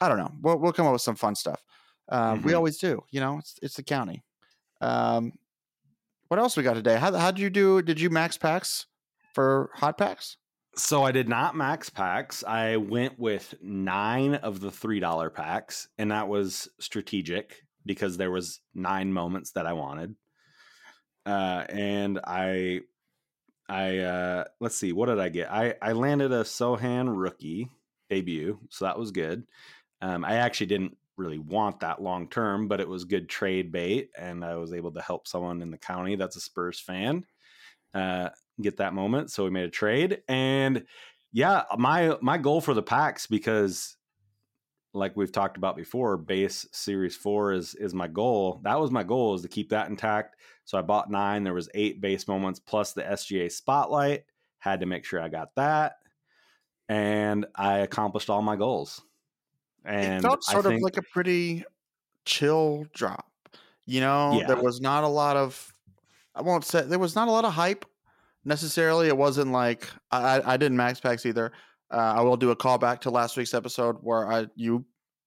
[0.01, 0.33] I don't know.
[0.41, 1.63] We'll we'll come up with some fun stuff.
[2.09, 2.57] Uh, We Mhm.
[2.57, 3.03] always do.
[3.11, 4.23] You know, it's it's the county.
[4.81, 5.33] Um,
[6.29, 6.97] what else we got today?
[6.97, 7.83] How how did you do?
[7.83, 8.87] Did you max packs
[9.35, 10.37] for hot packs?
[10.77, 12.45] So I did not max packs.
[12.45, 18.31] I went with nine of the three dollar packs, and that was strategic because there
[18.31, 20.15] was nine moments that I wanted.
[21.27, 22.81] Uh, and I,
[23.69, 25.51] I uh, let's see, what did I get?
[25.51, 27.69] I I landed a Sochan rookie
[28.09, 29.47] debut, so that was good.
[30.01, 34.11] Um, I actually didn't really want that long term, but it was good trade bait,
[34.17, 37.25] and I was able to help someone in the county that's a Spurs fan.
[37.95, 38.29] Uh,
[38.61, 39.31] get that moment.
[39.31, 40.23] So we made a trade.
[40.29, 40.85] And
[41.33, 43.97] yeah, my my goal for the packs because
[44.95, 48.61] like we've talked about before, base series four is is my goal.
[48.65, 50.37] That was my goal is to keep that intact.
[50.65, 51.45] So I bought nine.
[51.45, 54.25] There was eight base moments plus the SGA spotlight.
[54.59, 55.95] Had to make sure I got that.
[56.89, 59.03] And I accomplished all my goals.
[59.85, 61.65] And it felt sort of like a pretty
[62.25, 63.27] chill drop.
[63.87, 65.73] You know, there was not a lot of.
[66.35, 67.85] I won't say there was not a lot of hype
[68.45, 69.09] necessarily.
[69.09, 71.53] It wasn't like I, I I didn't max packs either.
[71.91, 74.85] Uh, I will do a callback to last week's episode where I you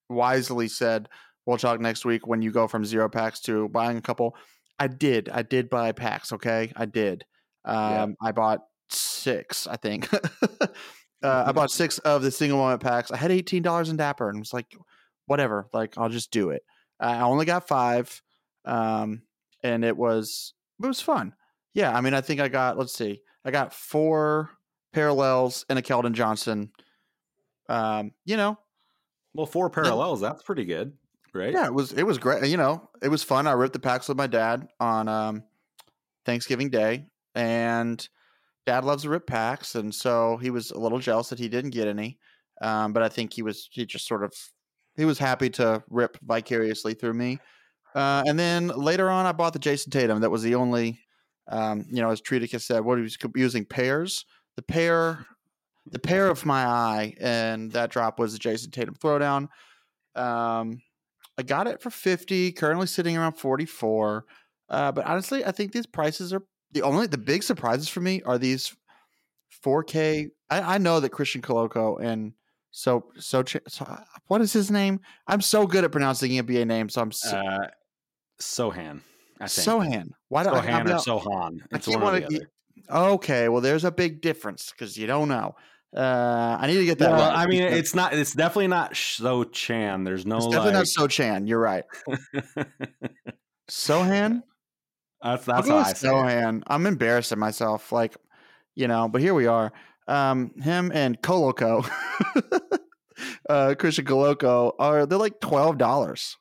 [0.10, 1.10] wisely said
[1.46, 4.36] we'll talk next week when you go from zero packs to buying a couple.
[4.78, 5.30] I did.
[5.30, 6.32] I did buy packs.
[6.32, 7.26] Okay, I did.
[7.66, 8.08] Um, Yeah.
[8.22, 9.66] I bought six.
[9.68, 10.08] I think.
[11.24, 13.12] uh, I bought six of the single moment packs.
[13.12, 14.76] I had eighteen dollars in Dapper and was like,
[15.26, 15.68] whatever.
[15.74, 16.64] Like I'll just do it.
[17.00, 18.22] I only got five,
[18.66, 19.24] um,
[19.64, 21.34] and it was it was fun.
[21.74, 22.78] Yeah, I mean, I think I got.
[22.78, 24.52] Let's see, I got four
[24.94, 26.72] parallels and a Keldon Johnson.
[27.70, 28.60] Um, you know,
[29.34, 30.94] well, four parallels, that's pretty good,
[31.34, 31.54] right?
[31.54, 32.46] yeah, it was it was great.
[32.48, 33.48] You know, it was fun.
[33.48, 35.44] I ripped the packs with my dad on um
[36.26, 38.08] Thanksgiving Day, and
[38.66, 41.88] Dad loves rip packs, and so he was a little jealous that he didn't get
[41.88, 42.18] any.
[42.62, 44.34] Um, but I think he was he just sort of
[44.96, 47.40] he was happy to rip vicariously through me.
[47.96, 50.22] Uh, and then later on, I bought the Jayson Tatum.
[50.22, 51.00] That was the only,
[51.48, 54.26] um, you know, as Treaticus said, what he was using pairs.
[54.56, 55.26] The pair,
[55.88, 59.48] the pair of my eye, and that drop was the Jayson Tatum throwdown.
[60.16, 60.82] Um,
[61.38, 62.52] I got it for fifty.
[62.52, 64.26] Currently sitting around forty four.
[64.70, 66.44] Uh, but honestly, I think these prices are
[66.74, 68.76] the only the big surprises for me are these
[69.66, 70.30] 4K.
[70.50, 72.34] I, I know that Christian Koloko and
[72.72, 75.02] so so, so, what is his name?
[75.28, 76.94] I'm so good at pronouncing NBA names.
[76.94, 77.68] So I'm so, uh,
[78.42, 79.02] Sochan.
[79.40, 79.68] I think.
[79.68, 80.10] Sochan.
[80.30, 81.60] Why do Sochan I, or Sochan?
[81.72, 82.42] It's I can't want to.
[82.90, 85.56] Okay, well, there's a big difference because you don't know.
[85.96, 87.12] Uh, I need to get that.
[87.12, 88.14] Well, I mean, it's not.
[88.14, 90.06] It's definitely not So Chan.
[90.06, 90.38] There's no.
[90.38, 90.74] It's definitely like...
[90.80, 91.48] not So Chan.
[91.48, 91.84] You're right.
[93.70, 94.44] Sochan.
[95.24, 96.64] That's that's how I Sochan.
[96.68, 97.92] I'm embarrassing myself.
[97.92, 98.16] Like,
[98.76, 99.72] you know, but here we are.
[100.08, 101.88] Um, him and Koloko,
[103.50, 106.38] uh, Christian Koloko are they're like twelve dollars.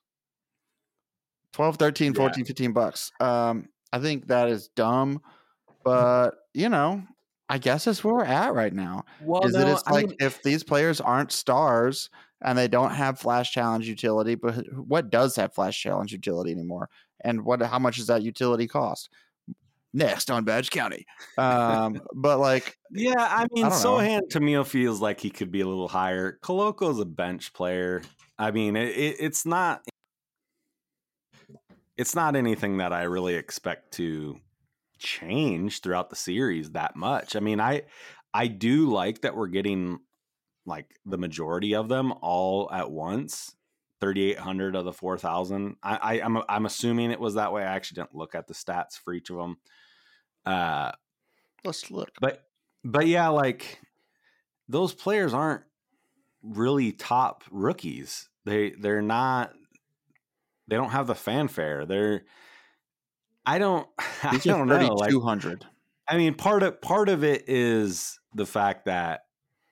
[1.53, 2.47] 12, 13, 14, yeah.
[2.47, 3.13] 15 bucks.
[3.19, 5.21] Um, I think that is dumb,
[5.85, 7.03] but you know,
[7.49, 9.05] I guess that's where we're at right now.
[9.21, 12.09] Well, is no, that it's I like mean, if these players aren't stars
[12.41, 16.89] and they don't have flash challenge utility, but what does have flash challenge utility anymore?
[17.23, 19.11] And what how much does that utility cost?
[19.93, 21.05] Next on Badge County.
[21.37, 25.61] Um, but like Yeah, I mean I Sochan to me feels like he could be
[25.61, 26.39] a little higher.
[26.43, 28.03] Koloko's a bench player.
[28.39, 29.83] I mean, it, it, it's not
[31.97, 34.41] it's not anything that I really expect to
[34.99, 37.37] change throughout the series that much.
[37.37, 37.83] I mean, I
[38.33, 39.99] I do like that we're getting
[40.67, 43.55] like the majority of them all at once.
[44.01, 47.97] 3800 of the 4000 I, I I'm, I'm assuming it was that way i actually
[47.97, 49.59] didn't look at the stats for each of them
[50.47, 50.93] uh
[51.65, 52.45] let's look but
[52.85, 53.79] but yeah like
[54.69, 55.63] those players aren't
[56.43, 59.53] really top rookies they they're not
[60.71, 61.85] they don't have the fanfare.
[61.85, 62.23] They're
[63.45, 63.87] I don't
[64.23, 64.95] I don't know.
[64.95, 65.67] Like, 200.
[66.09, 69.23] I mean, part of part of it is the fact that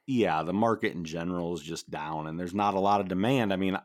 [0.06, 3.52] yeah, the market in general is just down and there's not a lot of demand.
[3.52, 3.78] I mean,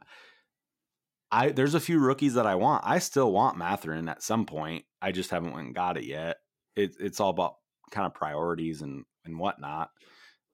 [1.34, 2.84] I there's a few rookies that I want.
[2.86, 4.86] I still want Mathurin at some point.
[5.02, 6.38] I just haven't went and got it yet.
[6.76, 7.56] It, it's all about
[7.90, 9.90] kind of priorities and and whatnot.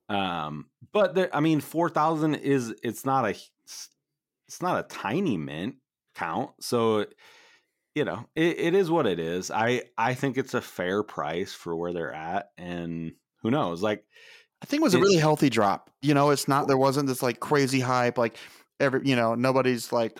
[0.07, 3.35] Um, but there, I mean, four thousand is it's not a
[4.47, 5.75] it's not a tiny mint
[6.15, 6.51] count.
[6.61, 7.05] So,
[7.93, 9.51] you know, it, it is what it is.
[9.51, 13.11] I I think it's a fair price for where they're at, and
[13.41, 13.81] who knows?
[13.81, 14.05] Like,
[14.61, 15.89] I think it was a really healthy drop.
[16.01, 18.17] You know, it's not there wasn't this like crazy hype.
[18.17, 18.37] Like
[18.79, 20.17] every you know nobody's like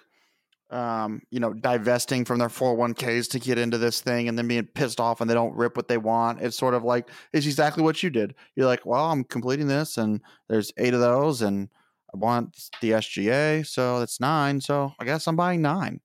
[0.69, 4.65] um, you know, divesting from their 401ks to get into this thing and then being
[4.65, 6.41] pissed off and they don't rip what they want.
[6.41, 8.35] It's sort of like, it's exactly what you did.
[8.55, 11.69] You're like, well, I'm completing this and there's eight of those and
[12.13, 14.61] I want the SGA, so that's nine.
[14.61, 16.01] So I guess I'm buying nine.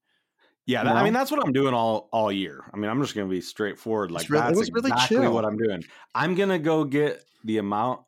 [0.66, 2.64] Yeah, that, I mean that's what I'm doing all all year.
[2.72, 4.10] I mean, I'm just going to be straightforward.
[4.10, 5.32] Like really, that's really exactly chill.
[5.32, 5.84] what I'm doing.
[6.14, 8.00] I'm going to go get the amount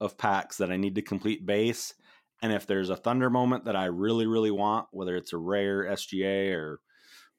[0.00, 1.94] of packs that I need to complete base,
[2.42, 5.84] and if there's a Thunder moment that I really really want, whether it's a rare
[5.84, 6.80] SGA or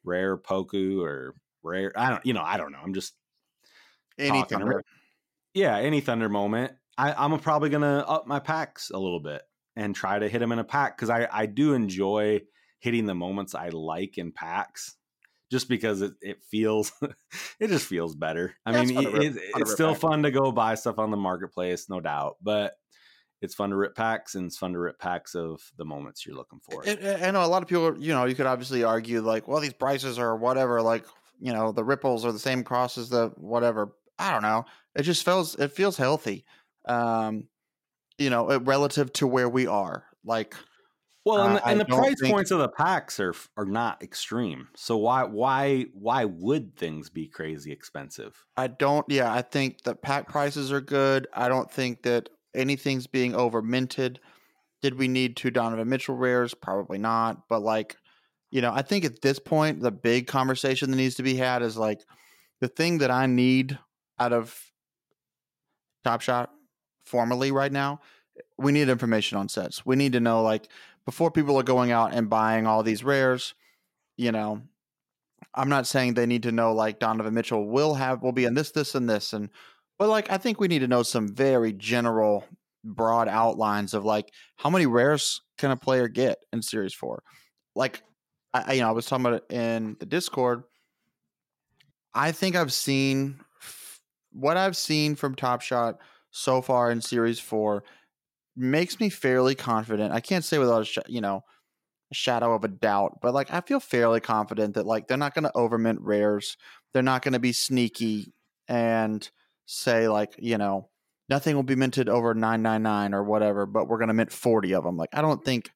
[0.03, 2.79] rare Poku or rare, I don't, you know, I don't know.
[2.83, 3.13] I'm just
[4.17, 4.83] any Thunder.
[5.53, 6.73] Yeah, any Thunder moment.
[6.97, 9.41] I, I'm probably going to up my packs a little bit
[9.77, 12.41] and try to hit them in a pack because I, I do enjoy
[12.79, 14.95] hitting the moments I like in packs
[15.49, 16.91] just because it, it feels
[17.59, 18.53] it just feels better.
[18.65, 20.01] I yeah, mean, it's, it, it, it's still pack.
[20.01, 22.73] fun to go buy stuff on the marketplace, no doubt, but
[23.41, 26.35] it's fun to rip packs and it's fun to rip packs of the moments you're
[26.35, 26.83] looking for.
[26.87, 29.73] I know a lot of people, you know, you could obviously argue like, well, these
[29.73, 31.05] prices are whatever, like,
[31.39, 33.93] you know, the ripples are the same cross as the whatever.
[34.17, 34.65] I don't know.
[34.95, 36.45] It just feels it feels healthy.
[36.85, 37.45] Um,
[38.17, 40.03] you know, uh, relative to where we are.
[40.25, 40.55] Like,
[41.25, 42.33] well, and, uh, and the price think...
[42.33, 44.67] points of the packs are are not extreme.
[44.75, 48.45] So why why why would things be crazy expensive?
[48.57, 49.05] I don't.
[49.09, 51.27] Yeah, I think the pack prices are good.
[51.33, 54.19] I don't think that anything's being over minted.
[54.81, 56.53] Did we need two Donovan Mitchell rares?
[56.53, 57.47] Probably not.
[57.47, 57.97] But like,
[58.51, 61.61] you know, I think at this point, the big conversation that needs to be had
[61.61, 62.01] is like
[62.61, 63.77] the thing that I need
[64.17, 64.57] out of
[66.03, 66.51] Top Shot
[67.03, 67.99] formally right now,
[68.57, 69.85] we need information on sets.
[69.85, 70.69] We need to know like
[71.05, 73.53] before people are going out and buying all these rares,
[74.15, 74.61] you know,
[75.53, 78.53] I'm not saying they need to know like Donovan Mitchell will have will be in
[78.53, 79.49] this, this, and this, and
[79.99, 82.45] but like I think we need to know some very general,
[82.83, 87.21] broad outlines of like how many rares can a player get in Series Four.
[87.75, 88.01] Like,
[88.53, 90.63] I you know I was talking about it in the Discord.
[92.15, 93.41] I think I've seen
[94.31, 95.97] what I've seen from Top Shot
[96.31, 97.83] so far in Series Four
[98.55, 100.13] makes me fairly confident.
[100.13, 101.43] I can't say without a sh- you know
[102.09, 105.35] a shadow of a doubt, but like I feel fairly confident that like they're not
[105.35, 106.55] going to overmint rares.
[106.93, 108.33] They're not going to be sneaky
[108.67, 109.29] and
[109.69, 110.89] say like you know
[111.29, 114.83] nothing will be minted over 999 or whatever but we're going to mint 40 of
[114.83, 115.69] them like i don't think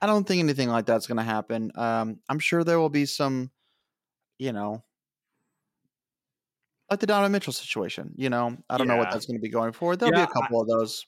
[0.00, 3.04] i don't think anything like that's going to happen um i'm sure there will be
[3.04, 3.50] some
[4.38, 4.82] you know
[6.90, 8.94] like the Donovan Mitchell situation, you know, I don't yeah.
[8.94, 9.98] know what that's going to be going forward.
[9.98, 11.06] There'll yeah, be a couple I, of those.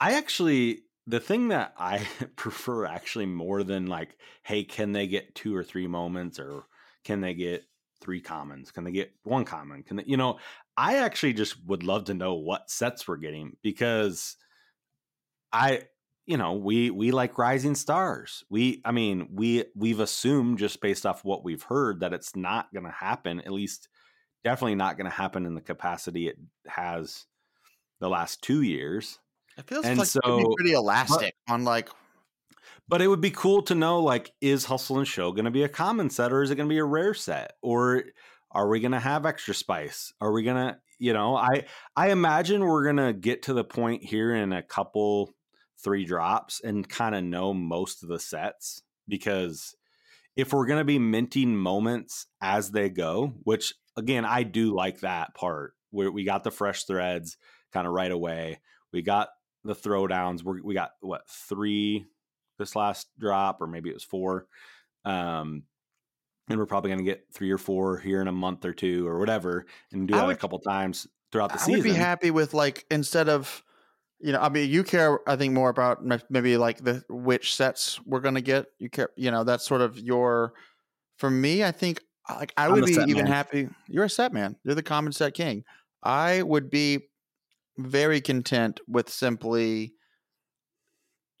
[0.00, 5.34] I actually, the thing that I prefer actually more than like, hey, can they get
[5.34, 6.64] two or three moments or
[7.04, 7.64] can they get
[8.00, 8.70] three commons?
[8.70, 9.82] Can they get one common?
[9.82, 10.38] Can they, you know,
[10.76, 14.36] I actually just would love to know what sets we're getting because
[15.52, 15.82] I,
[16.26, 18.44] you know, we we like rising stars.
[18.48, 22.72] We, I mean, we we've assumed just based off what we've heard that it's not
[22.72, 23.40] going to happen.
[23.40, 23.88] At least,
[24.44, 27.26] definitely not going to happen in the capacity it has
[28.00, 29.18] the last two years.
[29.58, 31.90] It feels and like so, pretty elastic but, on like
[32.88, 35.62] but it would be cool to know like is hustle and show going to be
[35.62, 38.04] a common set or is it going to be a rare set or
[38.52, 41.64] are we going to have extra spice are we going to you know i
[41.96, 45.34] i imagine we're going to get to the point here in a couple
[45.82, 49.74] three drops and kind of know most of the sets because
[50.36, 55.00] if we're going to be minting moments as they go which again i do like
[55.00, 57.36] that part where we got the fresh threads
[57.72, 58.60] kind of right away
[58.92, 59.28] we got
[59.64, 62.06] the throwdowns we we got what three
[62.62, 64.46] this last drop, or maybe it was four.
[65.04, 65.64] Um,
[66.48, 69.06] and we're probably going to get three or four here in a month or two
[69.06, 71.74] or whatever, and do that would, a couple times throughout the I season.
[71.74, 73.62] I would be happy with like instead of,
[74.20, 75.20] you know, I mean, you care.
[75.28, 78.66] I think more about maybe like the which sets we're going to get.
[78.78, 80.54] You care, you know, that's sort of your.
[81.18, 83.26] For me, I think uh, like I would be even man.
[83.26, 83.68] happy.
[83.86, 84.56] You're a set man.
[84.64, 85.64] You're the common set king.
[86.02, 87.00] I would be
[87.78, 89.94] very content with simply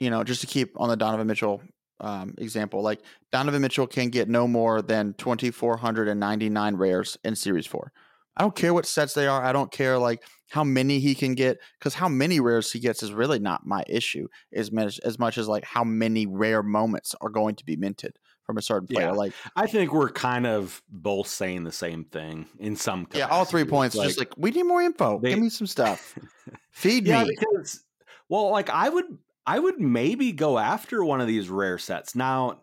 [0.02, 1.62] you know, just to keep on the Donovan Mitchell
[2.02, 3.00] um, example, like
[3.30, 7.92] Donovan Mitchell can get no more than 2,499 rares in Series 4.
[8.36, 9.42] I don't care what sets they are.
[9.42, 13.02] I don't care like how many he can get because how many rares he gets
[13.02, 17.14] is really not my issue as much as much as like how many rare moments
[17.20, 19.08] are going to be minted from a certain player.
[19.08, 19.12] Yeah.
[19.12, 23.04] Like I think we're kind of both saying the same thing in some.
[23.04, 23.18] Capacity.
[23.18, 23.94] Yeah, all three points.
[23.94, 25.20] Like, just like we need more info.
[25.20, 26.18] They, Give me some stuff.
[26.70, 27.30] Feed yeah, me.
[27.38, 27.84] Because,
[28.28, 29.06] well, like I would
[29.46, 32.14] I would maybe go after one of these rare sets.
[32.14, 32.60] Now,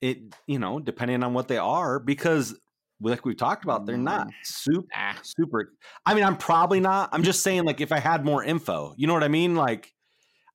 [0.00, 2.58] it you know, depending on what they are, because
[3.00, 4.32] like we've talked about, they're not mm.
[4.42, 4.88] super
[5.22, 5.72] super.
[6.04, 7.10] I mean, I'm probably not.
[7.12, 9.54] I'm just saying, like, if I had more info, you know what I mean?
[9.54, 9.92] Like,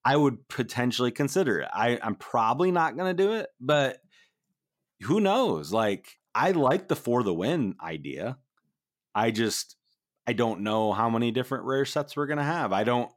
[0.03, 1.69] I would potentially consider it.
[1.73, 3.99] I, I'm probably not gonna do it, but
[5.01, 5.71] who knows?
[5.71, 8.37] Like, I like the for the win idea.
[9.13, 9.75] I just
[10.27, 12.73] I don't know how many different rare sets we're gonna have.
[12.73, 13.11] I don't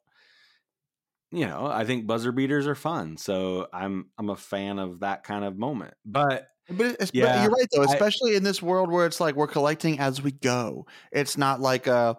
[1.31, 3.17] you know, I think buzzer beaters are fun.
[3.17, 5.95] So I'm I'm a fan of that kind of moment.
[6.05, 9.35] But but, yeah, but you're right though, especially I, in this world where it's like
[9.35, 10.87] we're collecting as we go.
[11.13, 12.17] It's not like a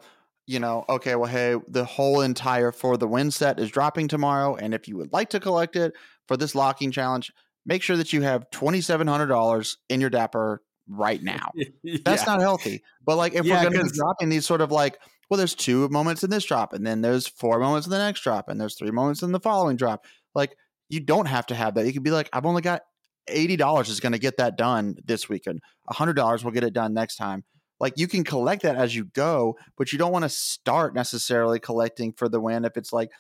[0.48, 4.56] you know, okay, well, hey, the whole entire for the win set is dropping tomorrow,
[4.56, 5.94] and if you would like to collect it
[6.28, 7.34] for this locking challenge,
[7.66, 11.52] make sure that you have twenty seven hundred dollars in your Dapper right now.
[11.84, 11.98] yeah.
[12.06, 12.84] That's not healthy.
[13.04, 15.00] But like, if yeah, we're going to be dropping these sort of like
[15.30, 18.22] well, there's two moments in this drop, and then there's four moments in the next
[18.22, 20.06] drop, and there's three moments in the following drop.
[20.34, 20.56] Like,
[20.90, 21.86] you don't have to have that.
[21.86, 22.82] You can be like, I've only got
[23.28, 25.62] eighty dollars is going to get that done this weekend.
[25.88, 27.44] hundred dollars will get it done next time.
[27.80, 31.60] Like you can collect that as you go, but you don't want to start necessarily
[31.60, 33.12] collecting for the win if it's like,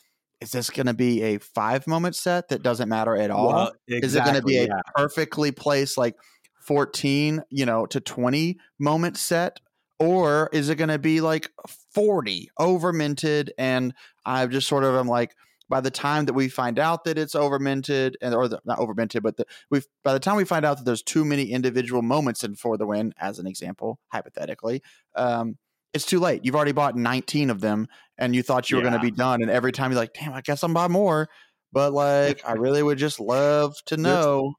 [0.41, 3.47] is this going to be a five moment set that doesn't matter at all?
[3.47, 6.15] Well, exactly, is it going to be a perfectly placed like
[6.61, 9.59] 14, you know, to 20 moment set
[9.99, 11.49] or is it going to be like
[11.93, 13.93] 40 over minted and
[14.25, 15.35] i've just sort of i'm like
[15.67, 18.79] by the time that we find out that it's over minted and or the, not
[18.79, 21.51] over minted but the, we by the time we find out that there's too many
[21.51, 24.81] individual moments in for the win as an example hypothetically
[25.15, 25.57] um,
[25.95, 26.43] it's too late.
[26.43, 27.87] You've already bought 19 of them
[28.17, 30.33] and you thought you were going to be done and every time you're like damn
[30.33, 31.29] i guess i'm buy more.
[31.71, 34.55] But like i really would just love to know.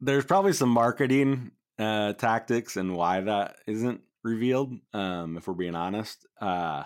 [0.00, 4.74] there's, there's probably some marketing uh, tactics and why that isn't revealed.
[4.92, 6.84] Um, if we're being honest, uh,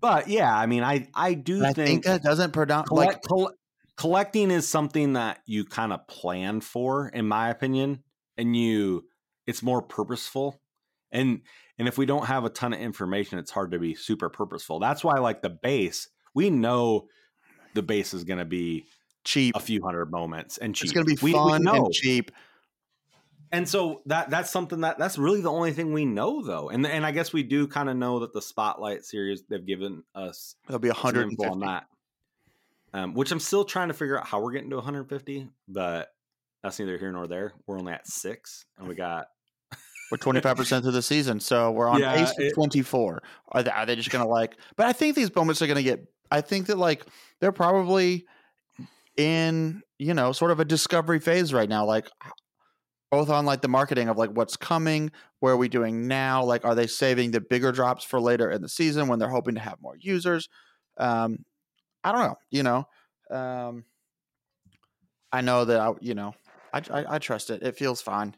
[0.00, 3.54] but yeah, I mean, I I do I think, think, that doesn't predominate collect, like
[3.96, 8.02] collecting is something that you kind of plan for, in my opinion,
[8.36, 9.04] and you
[9.46, 10.60] it's more purposeful.
[11.10, 11.42] And
[11.78, 14.78] and if we don't have a ton of information, it's hard to be super purposeful.
[14.78, 17.08] That's why, like the base, we know
[17.74, 18.86] the base is going to be
[19.24, 20.84] cheap, a few hundred moments, and cheap.
[20.84, 22.30] It's going to be fun we, we and cheap
[23.52, 26.86] and so that that's something that that's really the only thing we know though and
[26.86, 30.56] and i guess we do kind of know that the spotlight series they've given us
[30.66, 31.84] There'll be a some hundred on that
[32.94, 36.08] um, which i'm still trying to figure out how we're getting to 150 but
[36.62, 39.26] that's neither here nor there we're only at six and we got
[40.10, 42.82] We're twenty five percent through the season, so we're on Yeah, pace for it- twenty
[42.82, 43.22] four.
[43.48, 44.58] Are they, are they just gonna like?
[44.76, 46.06] But I think these moments are gonna get.
[46.30, 47.06] I think that like
[47.40, 48.26] they're probably
[49.16, 52.08] in you know sort of a discovery phase right now, like
[53.12, 56.42] both on like the marketing of like what's coming, where are we doing now?
[56.42, 59.54] Like, are they saving the bigger drops for later in the season when they're hoping
[59.54, 60.48] to have more users?
[60.96, 61.44] Um,
[62.02, 62.36] I don't know.
[62.50, 62.88] You know,
[63.30, 63.84] um,
[65.30, 66.34] I know that I you know
[66.72, 67.62] I, I I trust it.
[67.62, 68.34] It feels fine.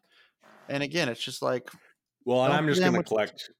[0.68, 1.70] And again, it's just like
[2.24, 3.50] well and i'm just gonna collect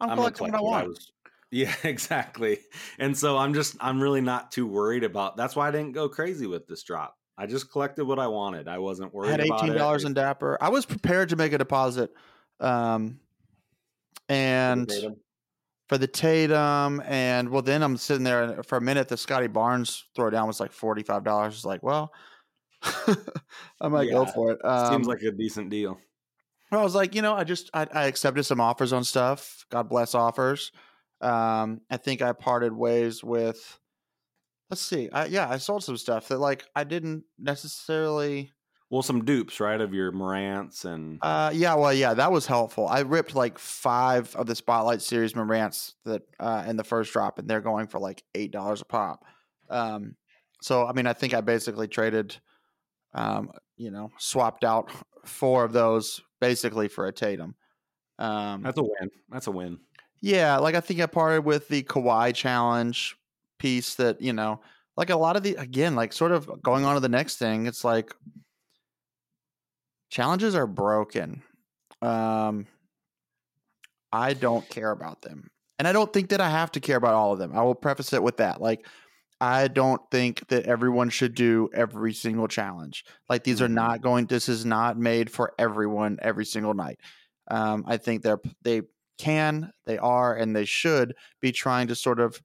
[0.00, 0.98] I'm, I'm collecting collect what I what I want.
[1.50, 2.58] Yeah, exactly.
[2.98, 5.36] And so I'm just I'm really not too worried about.
[5.38, 7.17] That's why I didn't go crazy with this drop.
[7.38, 8.66] I just collected what I wanted.
[8.66, 9.28] I wasn't worried.
[9.28, 10.58] I had eighteen dollars in Dapper.
[10.60, 12.10] I was prepared to make a deposit,
[12.58, 13.20] um,
[14.28, 15.16] and Tatum.
[15.88, 19.06] for the Tatum, and well, then I'm sitting there for a minute.
[19.06, 21.54] The Scottie Barnes throwdown was like forty five dollars.
[21.54, 22.12] It's like, well,
[23.80, 24.64] I might go for it.
[24.64, 25.96] Um, Seems like a decent deal.
[26.72, 29.64] I was like, you know, I just I, I accepted some offers on stuff.
[29.70, 30.72] God bless offers.
[31.20, 33.78] Um, I think I parted ways with.
[34.70, 35.08] Let's see.
[35.10, 38.52] I, yeah, I sold some stuff that like I didn't necessarily.
[38.90, 42.88] Well, some dupes, right, of your Morants and Uh, yeah, well, yeah, that was helpful.
[42.88, 47.38] I ripped like five of the Spotlight Series Morants that uh, in the first drop,
[47.38, 49.24] and they're going for like eight dollars a pop.
[49.68, 50.16] Um,
[50.62, 52.36] so I mean, I think I basically traded,
[53.12, 54.90] um, you know, swapped out
[55.26, 57.56] four of those basically for a Tatum.
[58.18, 59.10] Um, that's a win.
[59.28, 59.80] That's a win.
[60.22, 63.17] yeah, like I think I parted with the Kawhi challenge
[63.58, 64.60] piece that, you know,
[64.96, 67.66] like a lot of the again, like sort of going on to the next thing,
[67.66, 68.12] it's like
[70.10, 71.42] challenges are broken.
[72.02, 72.66] Um
[74.12, 75.50] I don't care about them.
[75.78, 77.56] And I don't think that I have to care about all of them.
[77.56, 78.60] I will preface it with that.
[78.60, 78.86] Like
[79.40, 83.04] I don't think that everyone should do every single challenge.
[83.28, 83.68] Like these are Mhm.
[83.68, 87.00] not going this is not made for everyone every single night.
[87.50, 88.82] Um I think they're they
[89.18, 92.40] can, they are, and they should be trying to sort of,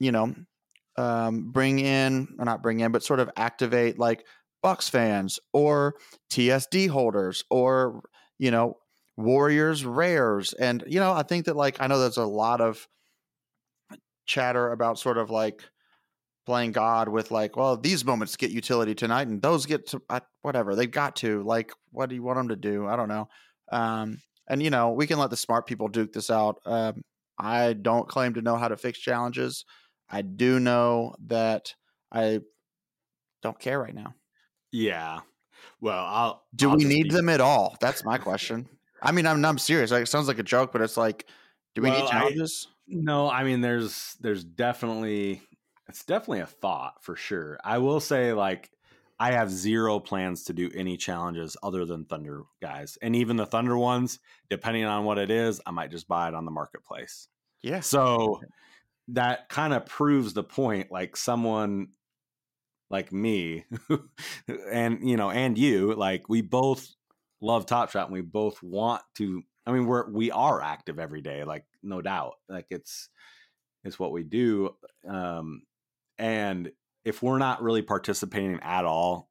[0.00, 0.34] you know,
[0.96, 4.26] um, bring in or not bring in, but sort of activate like
[4.62, 5.94] Bucks fans or
[6.30, 8.02] TSD holders or
[8.38, 8.76] you know
[9.16, 12.88] Warriors rares, and you know I think that like I know there's a lot of
[14.26, 15.62] chatter about sort of like
[16.46, 20.20] playing God with like, well, these moments get utility tonight, and those get to I,
[20.42, 21.42] whatever they've got to.
[21.42, 22.86] Like, what do you want them to do?
[22.86, 23.28] I don't know.
[23.70, 26.56] Um, and you know, we can let the smart people duke this out.
[26.66, 27.02] Um,
[27.38, 29.64] I don't claim to know how to fix challenges.
[30.10, 31.74] I do know that
[32.12, 32.40] I
[33.42, 34.14] don't care right now.
[34.72, 35.20] Yeah.
[35.80, 36.42] Well, I'll.
[36.54, 37.76] Do I'll we need be- them at all?
[37.80, 38.68] That's my question.
[39.02, 39.90] I mean, I'm I'm serious.
[39.90, 41.26] Like, it sounds like a joke, but it's like,
[41.74, 42.68] do we Well, need I- challenges?
[42.86, 45.42] No, I mean, there's there's definitely
[45.88, 47.58] it's definitely a thought for sure.
[47.64, 48.70] I will say, like,
[49.18, 53.46] I have zero plans to do any challenges other than Thunder guys, and even the
[53.46, 57.28] Thunder ones, depending on what it is, I might just buy it on the marketplace.
[57.62, 57.80] Yeah.
[57.80, 58.40] So
[59.14, 60.90] that kind of proves the point.
[60.90, 61.88] Like someone
[62.90, 63.64] like me,
[64.72, 66.88] and you know, and you, like we both
[67.40, 69.42] love Top Shot, and we both want to.
[69.66, 72.34] I mean, we're we are active every day, like no doubt.
[72.48, 73.08] Like it's
[73.84, 74.74] it's what we do.
[75.08, 75.62] Um,
[76.18, 76.70] and
[77.04, 79.30] if we're not really participating at all,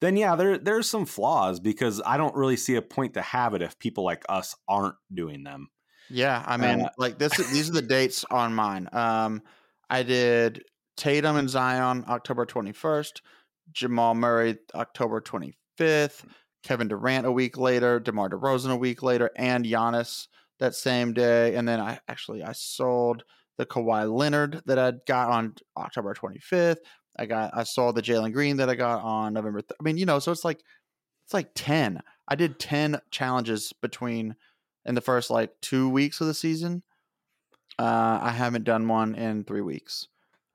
[0.00, 3.54] then yeah, there there's some flaws because I don't really see a point to have
[3.54, 5.68] it if people like us aren't doing them.
[6.10, 7.38] Yeah, I mean, Uh, like this.
[7.38, 8.88] is- These are the dates on mine.
[8.92, 9.42] Um,
[9.88, 10.64] I did
[10.96, 13.22] Tatum and Zion October twenty first,
[13.72, 16.26] Jamal Murray October twenty fifth,
[16.62, 20.26] Kevin Durant a week later, DeMar DeRozan a week later, and Giannis
[20.58, 21.54] that same day.
[21.54, 23.24] And then I actually I sold
[23.56, 26.80] the Kawhi Leonard that I got on October twenty fifth.
[27.18, 29.60] I got I sold the Jalen Green that I got on November.
[29.62, 30.60] Th- I mean, you know, so it's like
[31.24, 32.00] it's like ten.
[32.28, 34.36] I did ten challenges between
[34.84, 36.82] in the first like two weeks of the season.
[37.78, 40.08] Uh, I haven't done one in three weeks,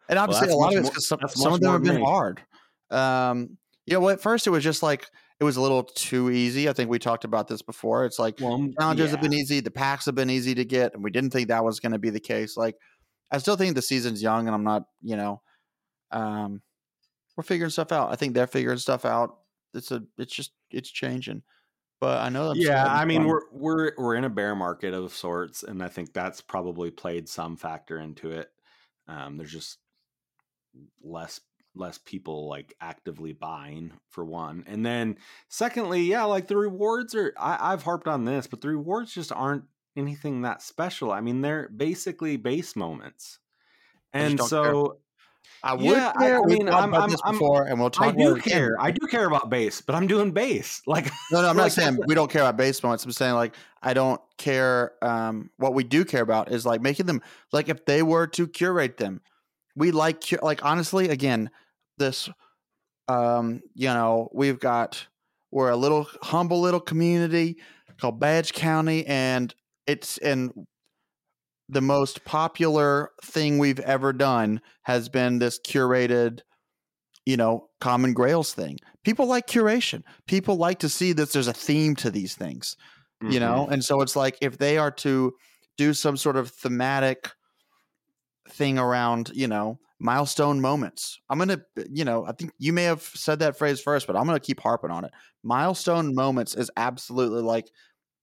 [0.09, 2.03] and obviously that's a lot of it's because some, some of them have been me.
[2.03, 2.41] hard.
[2.91, 5.07] Um, you know, well, at first it was just like
[5.39, 6.69] it was a little too easy.
[6.69, 8.05] I think we talked about this before.
[8.05, 11.03] It's like Well, challenges have been easy, the packs have been easy to get, and
[11.03, 12.55] we didn't think that was going to be the case.
[12.55, 12.75] Like,
[13.31, 15.41] I still think the season's young, and I'm not, you know,
[16.11, 16.61] um,
[17.35, 18.11] we're figuring stuff out.
[18.11, 19.37] I think they're figuring stuff out.
[19.73, 21.43] It's a, it's just, it's changing.
[22.05, 22.51] But I know.
[22.51, 23.27] I'm yeah i mean fun.
[23.27, 27.27] we're we're we're in a bear market of sorts and i think that's probably played
[27.27, 28.51] some factor into it
[29.07, 29.79] um there's just
[31.03, 31.41] less
[31.73, 35.17] less people like actively buying for one and then
[35.49, 39.31] secondly yeah like the rewards are I, i've harped on this but the rewards just
[39.31, 39.63] aren't
[39.97, 43.39] anything that special i mean they're basically base moments
[44.13, 44.99] and so
[45.65, 46.37] I would yeah, care.
[46.37, 48.13] I, I mean, I'm, I'm, this before, and we'll talk.
[48.13, 48.75] I do care.
[48.79, 50.81] I do care about base, but I'm doing base.
[50.87, 53.03] Like, no, no, I'm not saying we don't care about base moments.
[53.03, 54.93] I'm saying like I don't care.
[55.01, 58.47] Um, what we do care about is like making them like if they were to
[58.47, 59.21] curate them,
[59.75, 61.49] we like like honestly, again,
[61.97, 62.29] this,
[63.07, 65.07] um, you know, we've got
[65.51, 67.57] we're a little humble little community
[67.99, 69.53] called Badge County, and
[69.87, 70.67] it's and
[71.67, 76.41] the most popular thing we've ever done has been this curated
[77.25, 78.77] you know common grails thing.
[79.03, 80.03] People like curation.
[80.27, 82.75] People like to see that there's a theme to these things
[83.21, 83.33] mm-hmm.
[83.33, 83.67] you know?
[83.69, 85.33] And so it's like if they are to
[85.77, 87.29] do some sort of thematic
[88.49, 91.59] thing around you know milestone moments i'm gonna
[91.89, 94.59] you know i think you may have said that phrase first but i'm gonna keep
[94.59, 95.11] harping on it.
[95.43, 97.69] Milestone moments is absolutely like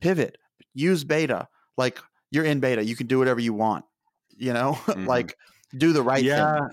[0.01, 0.36] pivot.
[0.74, 1.47] Use beta.
[1.76, 2.01] Like
[2.33, 2.85] you're in beta.
[2.85, 3.85] You can do whatever you want.
[4.37, 5.07] You know, mm-hmm.
[5.07, 5.37] like
[5.76, 6.68] do the right yeah, thing.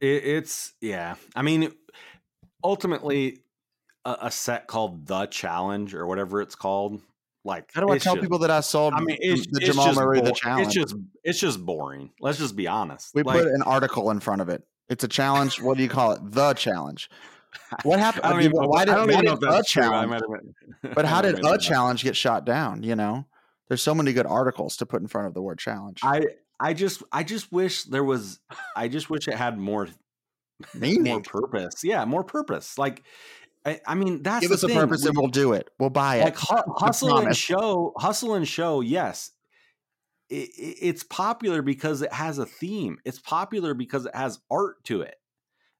[0.00, 1.16] It, it's yeah.
[1.34, 1.72] I mean,
[2.62, 3.38] ultimately,
[4.04, 7.00] a, a, set called the challenge or whatever it's called.
[7.42, 8.92] Like, how do I tell just, people that I sold?
[8.94, 10.66] I mean, it's, the it's Jamal Murray bo- the challenge.
[10.66, 10.94] It's just
[11.24, 12.10] it's just boring.
[12.20, 13.10] Let's just be honest.
[13.14, 14.62] We like, put an article in front of it.
[14.90, 15.60] It's a challenge.
[15.60, 16.20] what do you call it?
[16.22, 17.08] The challenge.
[17.82, 18.26] What happened?
[18.26, 19.82] I, mean, why did, I don't even know if that's true.
[19.82, 20.22] Challenge,
[20.94, 22.82] but how did a challenge get shot down?
[22.82, 23.24] You know,
[23.70, 26.00] there's so many good articles to put in front of the word challenge.
[26.02, 26.22] I
[26.58, 28.40] I just I just wish there was
[28.76, 29.86] I just wish it had more
[30.74, 31.84] meaning, more purpose.
[31.84, 32.76] Yeah, more purpose.
[32.76, 33.04] Like
[33.64, 34.72] I, I mean, that's give us thing.
[34.72, 35.70] a purpose we, and we'll do it.
[35.78, 36.24] We'll buy it.
[36.24, 36.36] Like
[36.78, 38.80] hustle and show, hustle and show.
[38.80, 39.30] Yes,
[40.28, 42.98] it, it's popular because it has a theme.
[43.04, 45.14] It's popular because it has art to it.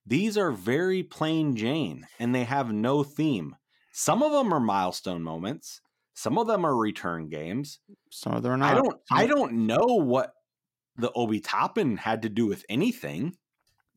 [0.07, 3.57] These are very plain Jane, and they have no theme.
[3.93, 5.81] Some of them are milestone moments.
[6.15, 7.79] Some of them are return games.
[8.11, 8.73] Some of them are not.
[8.73, 8.97] I don't.
[9.11, 10.35] I don't know what
[10.97, 13.37] the Obi Toppin had to do with anything.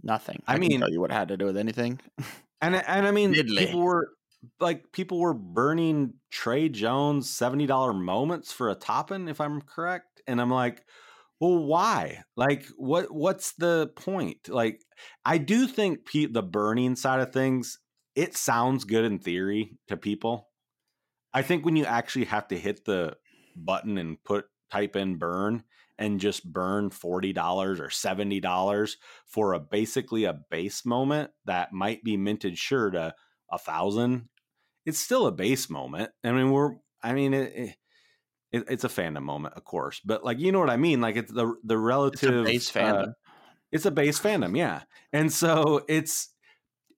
[0.02, 0.42] Nothing.
[0.48, 2.00] I, I mean, tell you what had to do with anything.
[2.62, 3.58] and and I mean, Diddly.
[3.58, 4.10] people were
[4.60, 10.22] like people were burning Tre Jones seventy dollar moments for a Toppin, if I'm correct.
[10.28, 10.84] And I'm like,
[11.40, 12.24] well, why?
[12.36, 13.12] Like, what?
[13.12, 14.50] What's the point?
[14.50, 14.82] Like,
[15.26, 17.80] I do think Pete, the burning side of things,
[18.16, 20.50] it sounds good in theory to people.
[21.34, 23.18] I think when you actually have to hit the
[23.56, 25.64] button and put type in burn
[25.98, 28.92] and just burn $40 or $70
[29.28, 33.14] for a basically a base moment that might be minted sure to
[33.52, 34.30] a thousand
[34.86, 36.12] it's still a base moment.
[36.24, 37.76] I mean we're i mean it,
[38.52, 41.02] it, it's a fandom moment of course but like you know what i mean?
[41.02, 43.14] Like it's the the relative it's base fandom uh,
[43.72, 44.84] it's a base fandom yeah.
[45.12, 46.30] And so it's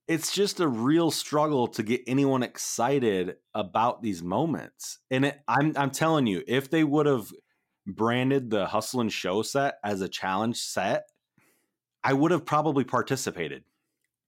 [0.08, 4.98] it's just a real struggle to get anyone excited about these moments.
[5.10, 7.32] And it, I'm I'm telling you, if they would have
[7.86, 11.06] branded the hustle and show set as a challenge set,
[12.04, 13.64] I would have probably participated.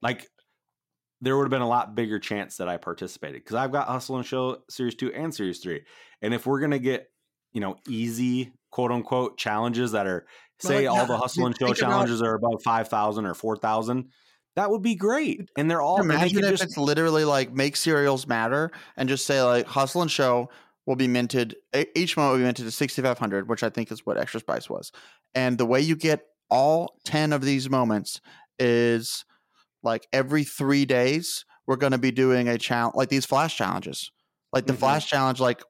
[0.03, 0.29] Like
[1.21, 4.17] there would have been a lot bigger chance that I participated because I've got hustle
[4.17, 5.83] and show series two and series three.
[6.23, 7.11] And if we're gonna get
[7.53, 10.27] you know easy quote unquote challenges that are
[10.61, 14.11] say all the hustle and show challenges about- are about five thousand or four thousand
[14.59, 15.49] that would be great.
[15.57, 16.63] And they're all imagine if just...
[16.65, 20.51] it's literally like make serials matter and just say like hustle and show
[20.85, 21.55] will be minted
[21.95, 24.91] each one will be minted to 6500 which i think is what extra spice was
[25.35, 28.23] and the way you get all 10 of these moments
[28.59, 29.27] is
[29.83, 34.11] like every three days we're going to be doing a challenge like these flash challenges
[34.55, 34.81] like the mm-hmm.
[34.81, 35.63] flash challenge like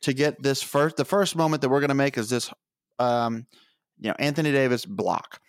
[0.00, 2.50] to get this first the first moment that we're going to make is this
[2.98, 3.46] um
[4.00, 5.40] you know anthony davis block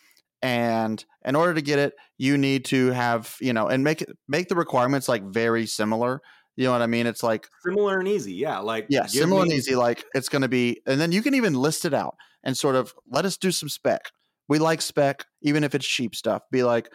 [0.45, 4.15] and in order to get it you need to have you know and make it
[4.27, 6.21] make the requirements like very similar
[6.55, 7.07] you know what i mean?
[7.07, 10.43] It's like similar and easy yeah like yeah similar me- and easy like it's going
[10.43, 13.37] to be and then you can even list it out and sort of let us
[13.37, 14.11] do some spec.
[14.47, 16.89] We like spec even if it's cheap stuff be like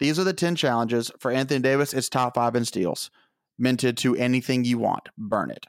[0.00, 3.10] these are the 10 challenges for anthony davis it's top five in steals
[3.58, 5.66] minted to anything you want burn it.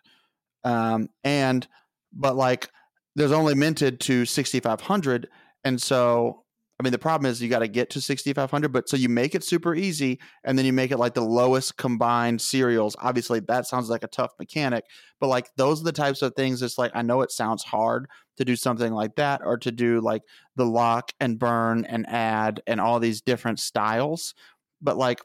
[0.64, 1.68] Um and
[2.12, 2.70] but like
[3.16, 5.30] there's only minted to 6500
[5.64, 6.44] and so
[6.80, 9.36] I mean, the problem is you got to get to 6,500, but so you make
[9.36, 12.96] it super easy and then you make it like the lowest combined serials.
[13.00, 14.86] Obviously, that sounds like a tough mechanic,
[15.20, 16.62] but like those are the types of things.
[16.62, 18.08] It's like, I know it sounds hard
[18.38, 20.22] to do something like that or to do like
[20.56, 24.34] the lock and burn and add and all these different styles,
[24.82, 25.20] but like,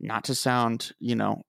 [0.00, 1.42] not to sound, you know,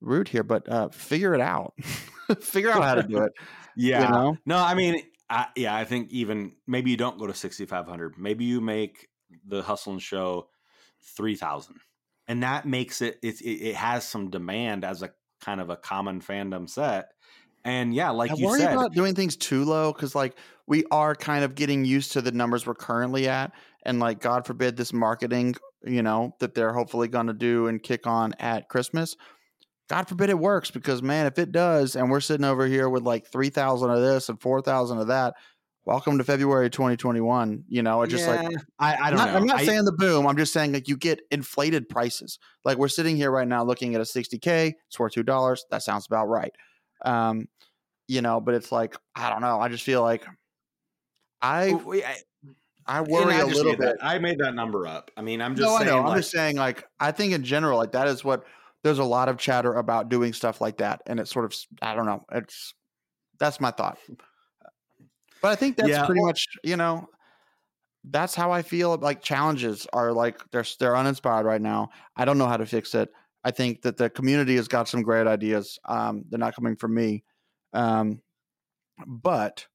[0.00, 1.74] rude here, but uh, figure it out.
[2.40, 3.32] figure out how to do it.
[3.76, 4.02] yeah.
[4.04, 4.38] You know?
[4.46, 8.14] No, I mean, I, yeah, I think even maybe you don't go to 6,500.
[8.18, 9.08] Maybe you make
[9.44, 10.48] the hustle and show
[11.16, 11.76] 3000
[12.28, 15.10] and that makes it, it it has some demand as a
[15.40, 17.10] kind of a common fandom set
[17.64, 20.84] and yeah like I you worry said about doing things too low because like we
[20.90, 23.52] are kind of getting used to the numbers we're currently at,
[23.82, 25.54] and like God forbid this marketing,
[25.84, 29.16] you know, that they're hopefully going to do and kick on at Christmas.
[29.88, 33.02] God forbid it works because man, if it does, and we're sitting over here with
[33.04, 35.34] like three thousand of this and four thousand of that,
[35.84, 37.64] welcome to February 2021.
[37.68, 38.48] You know, it's just like
[38.80, 40.26] I, I don't not- know I'm not I- saying the boom.
[40.26, 42.38] I'm just saying like you get inflated prices.
[42.64, 44.72] Like we're sitting here right now looking at a 60k.
[44.88, 45.64] It's worth two dollars.
[45.70, 46.52] That sounds about right.
[47.04, 47.46] Um,
[48.08, 49.60] you know, but it's like I don't know.
[49.60, 50.24] I just feel like
[51.42, 52.16] I we- I-
[52.88, 53.96] I worry I a little made that- bit.
[54.00, 55.10] I made that number up.
[55.16, 55.88] I mean, I'm just no, saying.
[55.90, 56.06] I know.
[56.06, 58.44] I'm just saying like I think in general like that is what
[58.82, 61.94] there's a lot of chatter about doing stuff like that, and it's sort of I
[61.94, 62.24] don't know.
[62.32, 62.74] It's
[63.38, 63.98] that's my thought.
[65.42, 67.08] But I think that's Yeah, pretty much you know
[68.04, 68.96] that's how I feel.
[68.96, 71.90] Like challenges are like they're they're uninspired right now.
[72.16, 73.10] I don't know how to fix it.
[73.44, 75.78] I think that the community has got some great ideas.
[75.84, 77.24] Um, they're not coming from me,
[77.72, 78.22] um,
[79.06, 79.66] but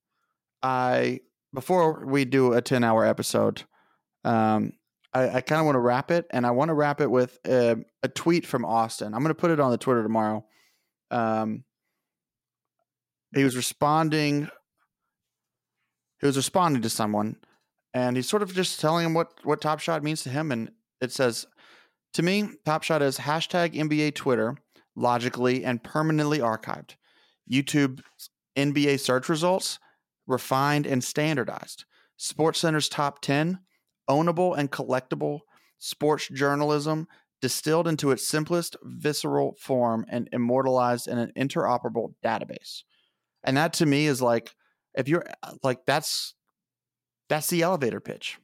[0.63, 1.21] I
[1.53, 3.63] before we do a ten hour episode,
[4.23, 4.73] um,
[5.13, 7.37] I, I kind of want to wrap it, and I want to wrap it with
[7.45, 9.13] a, a tweet from Austin.
[9.13, 10.45] I'm going to put it on the Twitter tomorrow.
[11.09, 11.63] Um,
[13.35, 14.49] he was responding.
[16.19, 17.37] He was responding to someone,
[17.93, 20.51] and he's sort of just telling him what what Top Shot means to him.
[20.51, 21.45] And it says,
[22.13, 24.55] "To me, Top Shot is hashtag NBA Twitter,
[24.95, 26.95] logically and permanently archived.
[27.51, 28.01] YouTube
[28.55, 29.79] NBA search results,
[30.27, 31.85] refined and standardized.
[32.19, 33.59] SportsCenter's top ten,
[34.11, 35.39] ownable and collectible
[35.79, 37.07] sports journalism."
[37.41, 42.83] Distilled into its simplest visceral form and immortalized in an interoperable database.
[43.43, 44.53] And that to me is like,
[44.93, 46.35] if you're uh, like, that's
[47.29, 48.37] that's the elevator pitch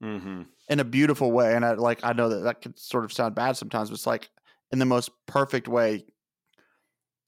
[0.00, 0.46] mhm.
[0.68, 1.56] in a beautiful way.
[1.56, 4.06] And I like, I know that that could sort of sound bad sometimes, but it's
[4.06, 4.30] like
[4.70, 6.04] in the most perfect way.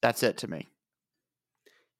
[0.03, 0.69] That's it to me.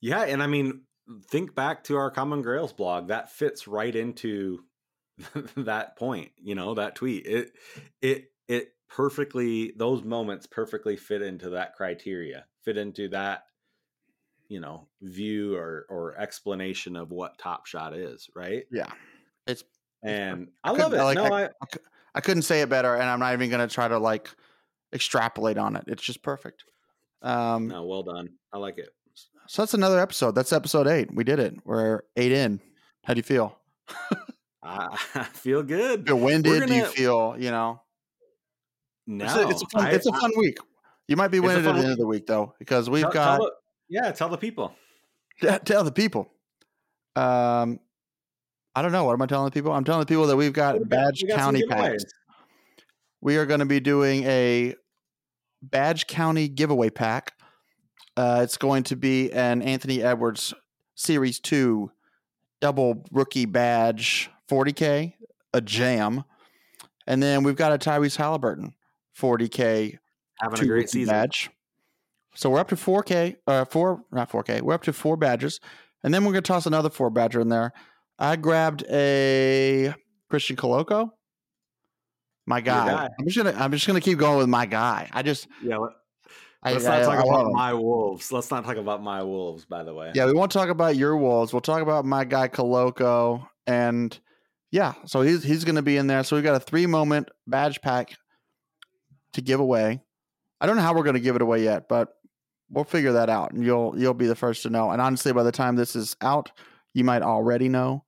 [0.01, 0.83] Yeah, and I mean,
[1.29, 3.09] think back to our Common Grails blog.
[3.09, 4.61] That fits right into
[5.57, 6.31] that point.
[6.37, 7.27] You know, that tweet.
[7.27, 7.53] It
[8.03, 9.73] it it perfectly.
[9.77, 12.47] Those moments perfectly fit into that criteria.
[12.65, 13.45] Fit into that.
[14.49, 18.65] You know, view or or explanation of what Top Shot is, right?
[18.73, 18.91] Yeah.
[19.47, 19.63] It's,
[20.03, 20.99] And I I, love it.
[20.99, 21.49] I like- no, I,
[22.15, 24.29] I couldn't say it better, and I'm not even going to try to like
[24.93, 25.85] extrapolate on it.
[25.87, 26.65] It's just perfect.
[27.23, 28.31] Um, no, well done.
[28.53, 28.89] I like it.
[29.47, 30.35] So that's another episode.
[30.35, 31.15] That's episode eight.
[31.15, 31.55] We did it.
[31.65, 32.61] We're eight in.
[33.05, 33.57] How do you feel?
[34.63, 36.07] I, I feel good.
[36.07, 36.67] Feel winded?
[36.67, 37.81] Do you feel, you know?
[39.07, 40.57] No, It's a, it's a fun, I- it's a I- fun week.
[41.09, 43.37] You might be winded at the end of the week, though, because we've tell- got
[43.39, 43.53] tell the-
[43.89, 44.73] yeah, tell the people.
[45.43, 46.31] Yeah, tell the people.
[47.17, 47.81] Um,
[48.77, 49.05] I don't know.
[49.05, 49.73] What am I telling the people?
[49.73, 52.05] I'm telling the people that we've got Badge we got County packs.
[53.21, 54.77] We are going to be doing a
[55.63, 57.33] Badge County giveaway pack.
[58.17, 60.55] Uh, it's going to be an Anthony Edwards
[60.95, 61.91] Series 2
[62.61, 65.15] double rookie badge 40K,
[65.55, 66.25] a jam.
[67.07, 68.75] And then we've got a Tyrese Halliburton
[69.19, 69.99] 40K
[70.41, 71.13] Having a great season.
[71.13, 71.51] badge.
[72.35, 74.61] So we're up to 4K, uh, four, not 4K.
[74.63, 75.61] We're up to four badges,
[76.05, 77.73] and then we're gonna toss another four badger in there.
[78.19, 79.93] I grabbed a
[80.29, 81.11] Christian Koloko,
[82.47, 82.87] my guy.
[82.87, 83.09] guy.
[83.19, 85.09] I'm just gonna, I'm just gonna keep going with my guy.
[85.13, 85.93] I just, Yeah, let-
[86.63, 88.31] I, let's I- not talk I about my wolves.
[88.31, 89.65] Let's not talk about my wolves.
[89.65, 91.53] By the way, Yeah, we won't talk about your wolves.
[91.53, 94.17] We'll talk about my guy Koloko, and
[94.71, 96.23] yeah, so he's he's gonna be in there.
[96.23, 98.15] So we've got a three moment badge pack
[99.33, 100.01] to give away.
[100.61, 102.09] I don't know how we're gonna give it away yet, but
[102.71, 104.91] we'll figure that out, and you'll you'll be the first to know.
[104.91, 106.53] And honestly, by the time this is out,
[106.95, 108.05] you might already know,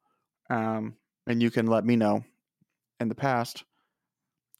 [0.51, 0.95] um,
[1.27, 2.25] and you can let me know
[3.01, 3.65] in the past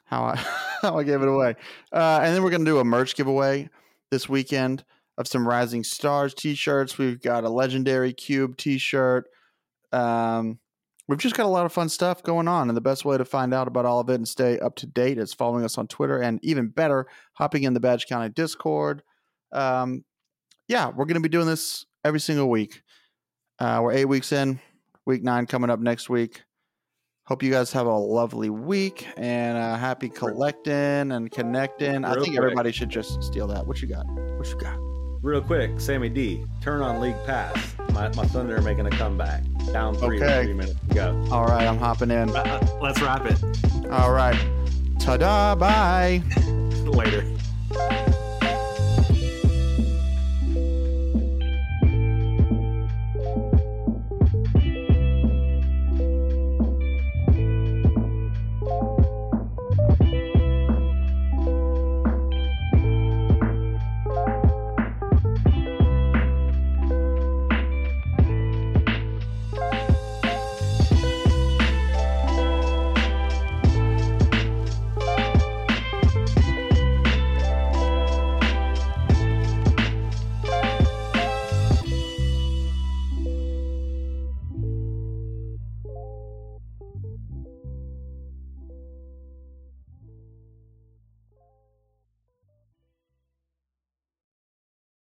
[0.07, 0.37] how I
[0.83, 1.55] how I gave it away.
[1.93, 3.71] Uh, and then we're gonna do a merch giveaway
[4.11, 4.85] this weekend
[5.19, 6.99] of some Rising Stars t-shirts.
[6.99, 9.29] We've got a legendary cube t-shirt.
[9.93, 10.59] Um,
[11.13, 13.25] we've just got a lot of fun stuff going on, and the best way to
[13.25, 15.87] find out about all of it and stay up to date is following us on
[15.87, 19.03] Twitter, and even better, hopping in the Badge County Discord.
[19.53, 20.05] Um,
[20.69, 22.83] yeah, we're going to be doing this every single week.
[23.59, 24.59] Uh, we're eight weeks in,
[25.05, 26.43] week nine coming up next week.
[27.27, 32.05] Hope you guys have a lovely week and uh, happy collecting and connecting.
[32.05, 32.39] I think quick.
[32.39, 33.67] everybody should just steal that.
[33.67, 34.07] What you got?
[34.07, 34.79] What you got?
[35.23, 37.77] real quick, Sammy D, turn on League Pass.
[37.93, 39.43] My, my Thunder are making a comeback.
[39.73, 40.45] Down three with Okay.
[40.45, 41.29] three minutes to go.
[41.31, 42.31] All right, I'm hopping in.
[42.31, 43.43] Uh, uh, let's wrap it
[43.91, 44.37] All right.
[44.99, 45.55] Ta da.
[45.55, 46.23] Bye.
[46.85, 47.27] later.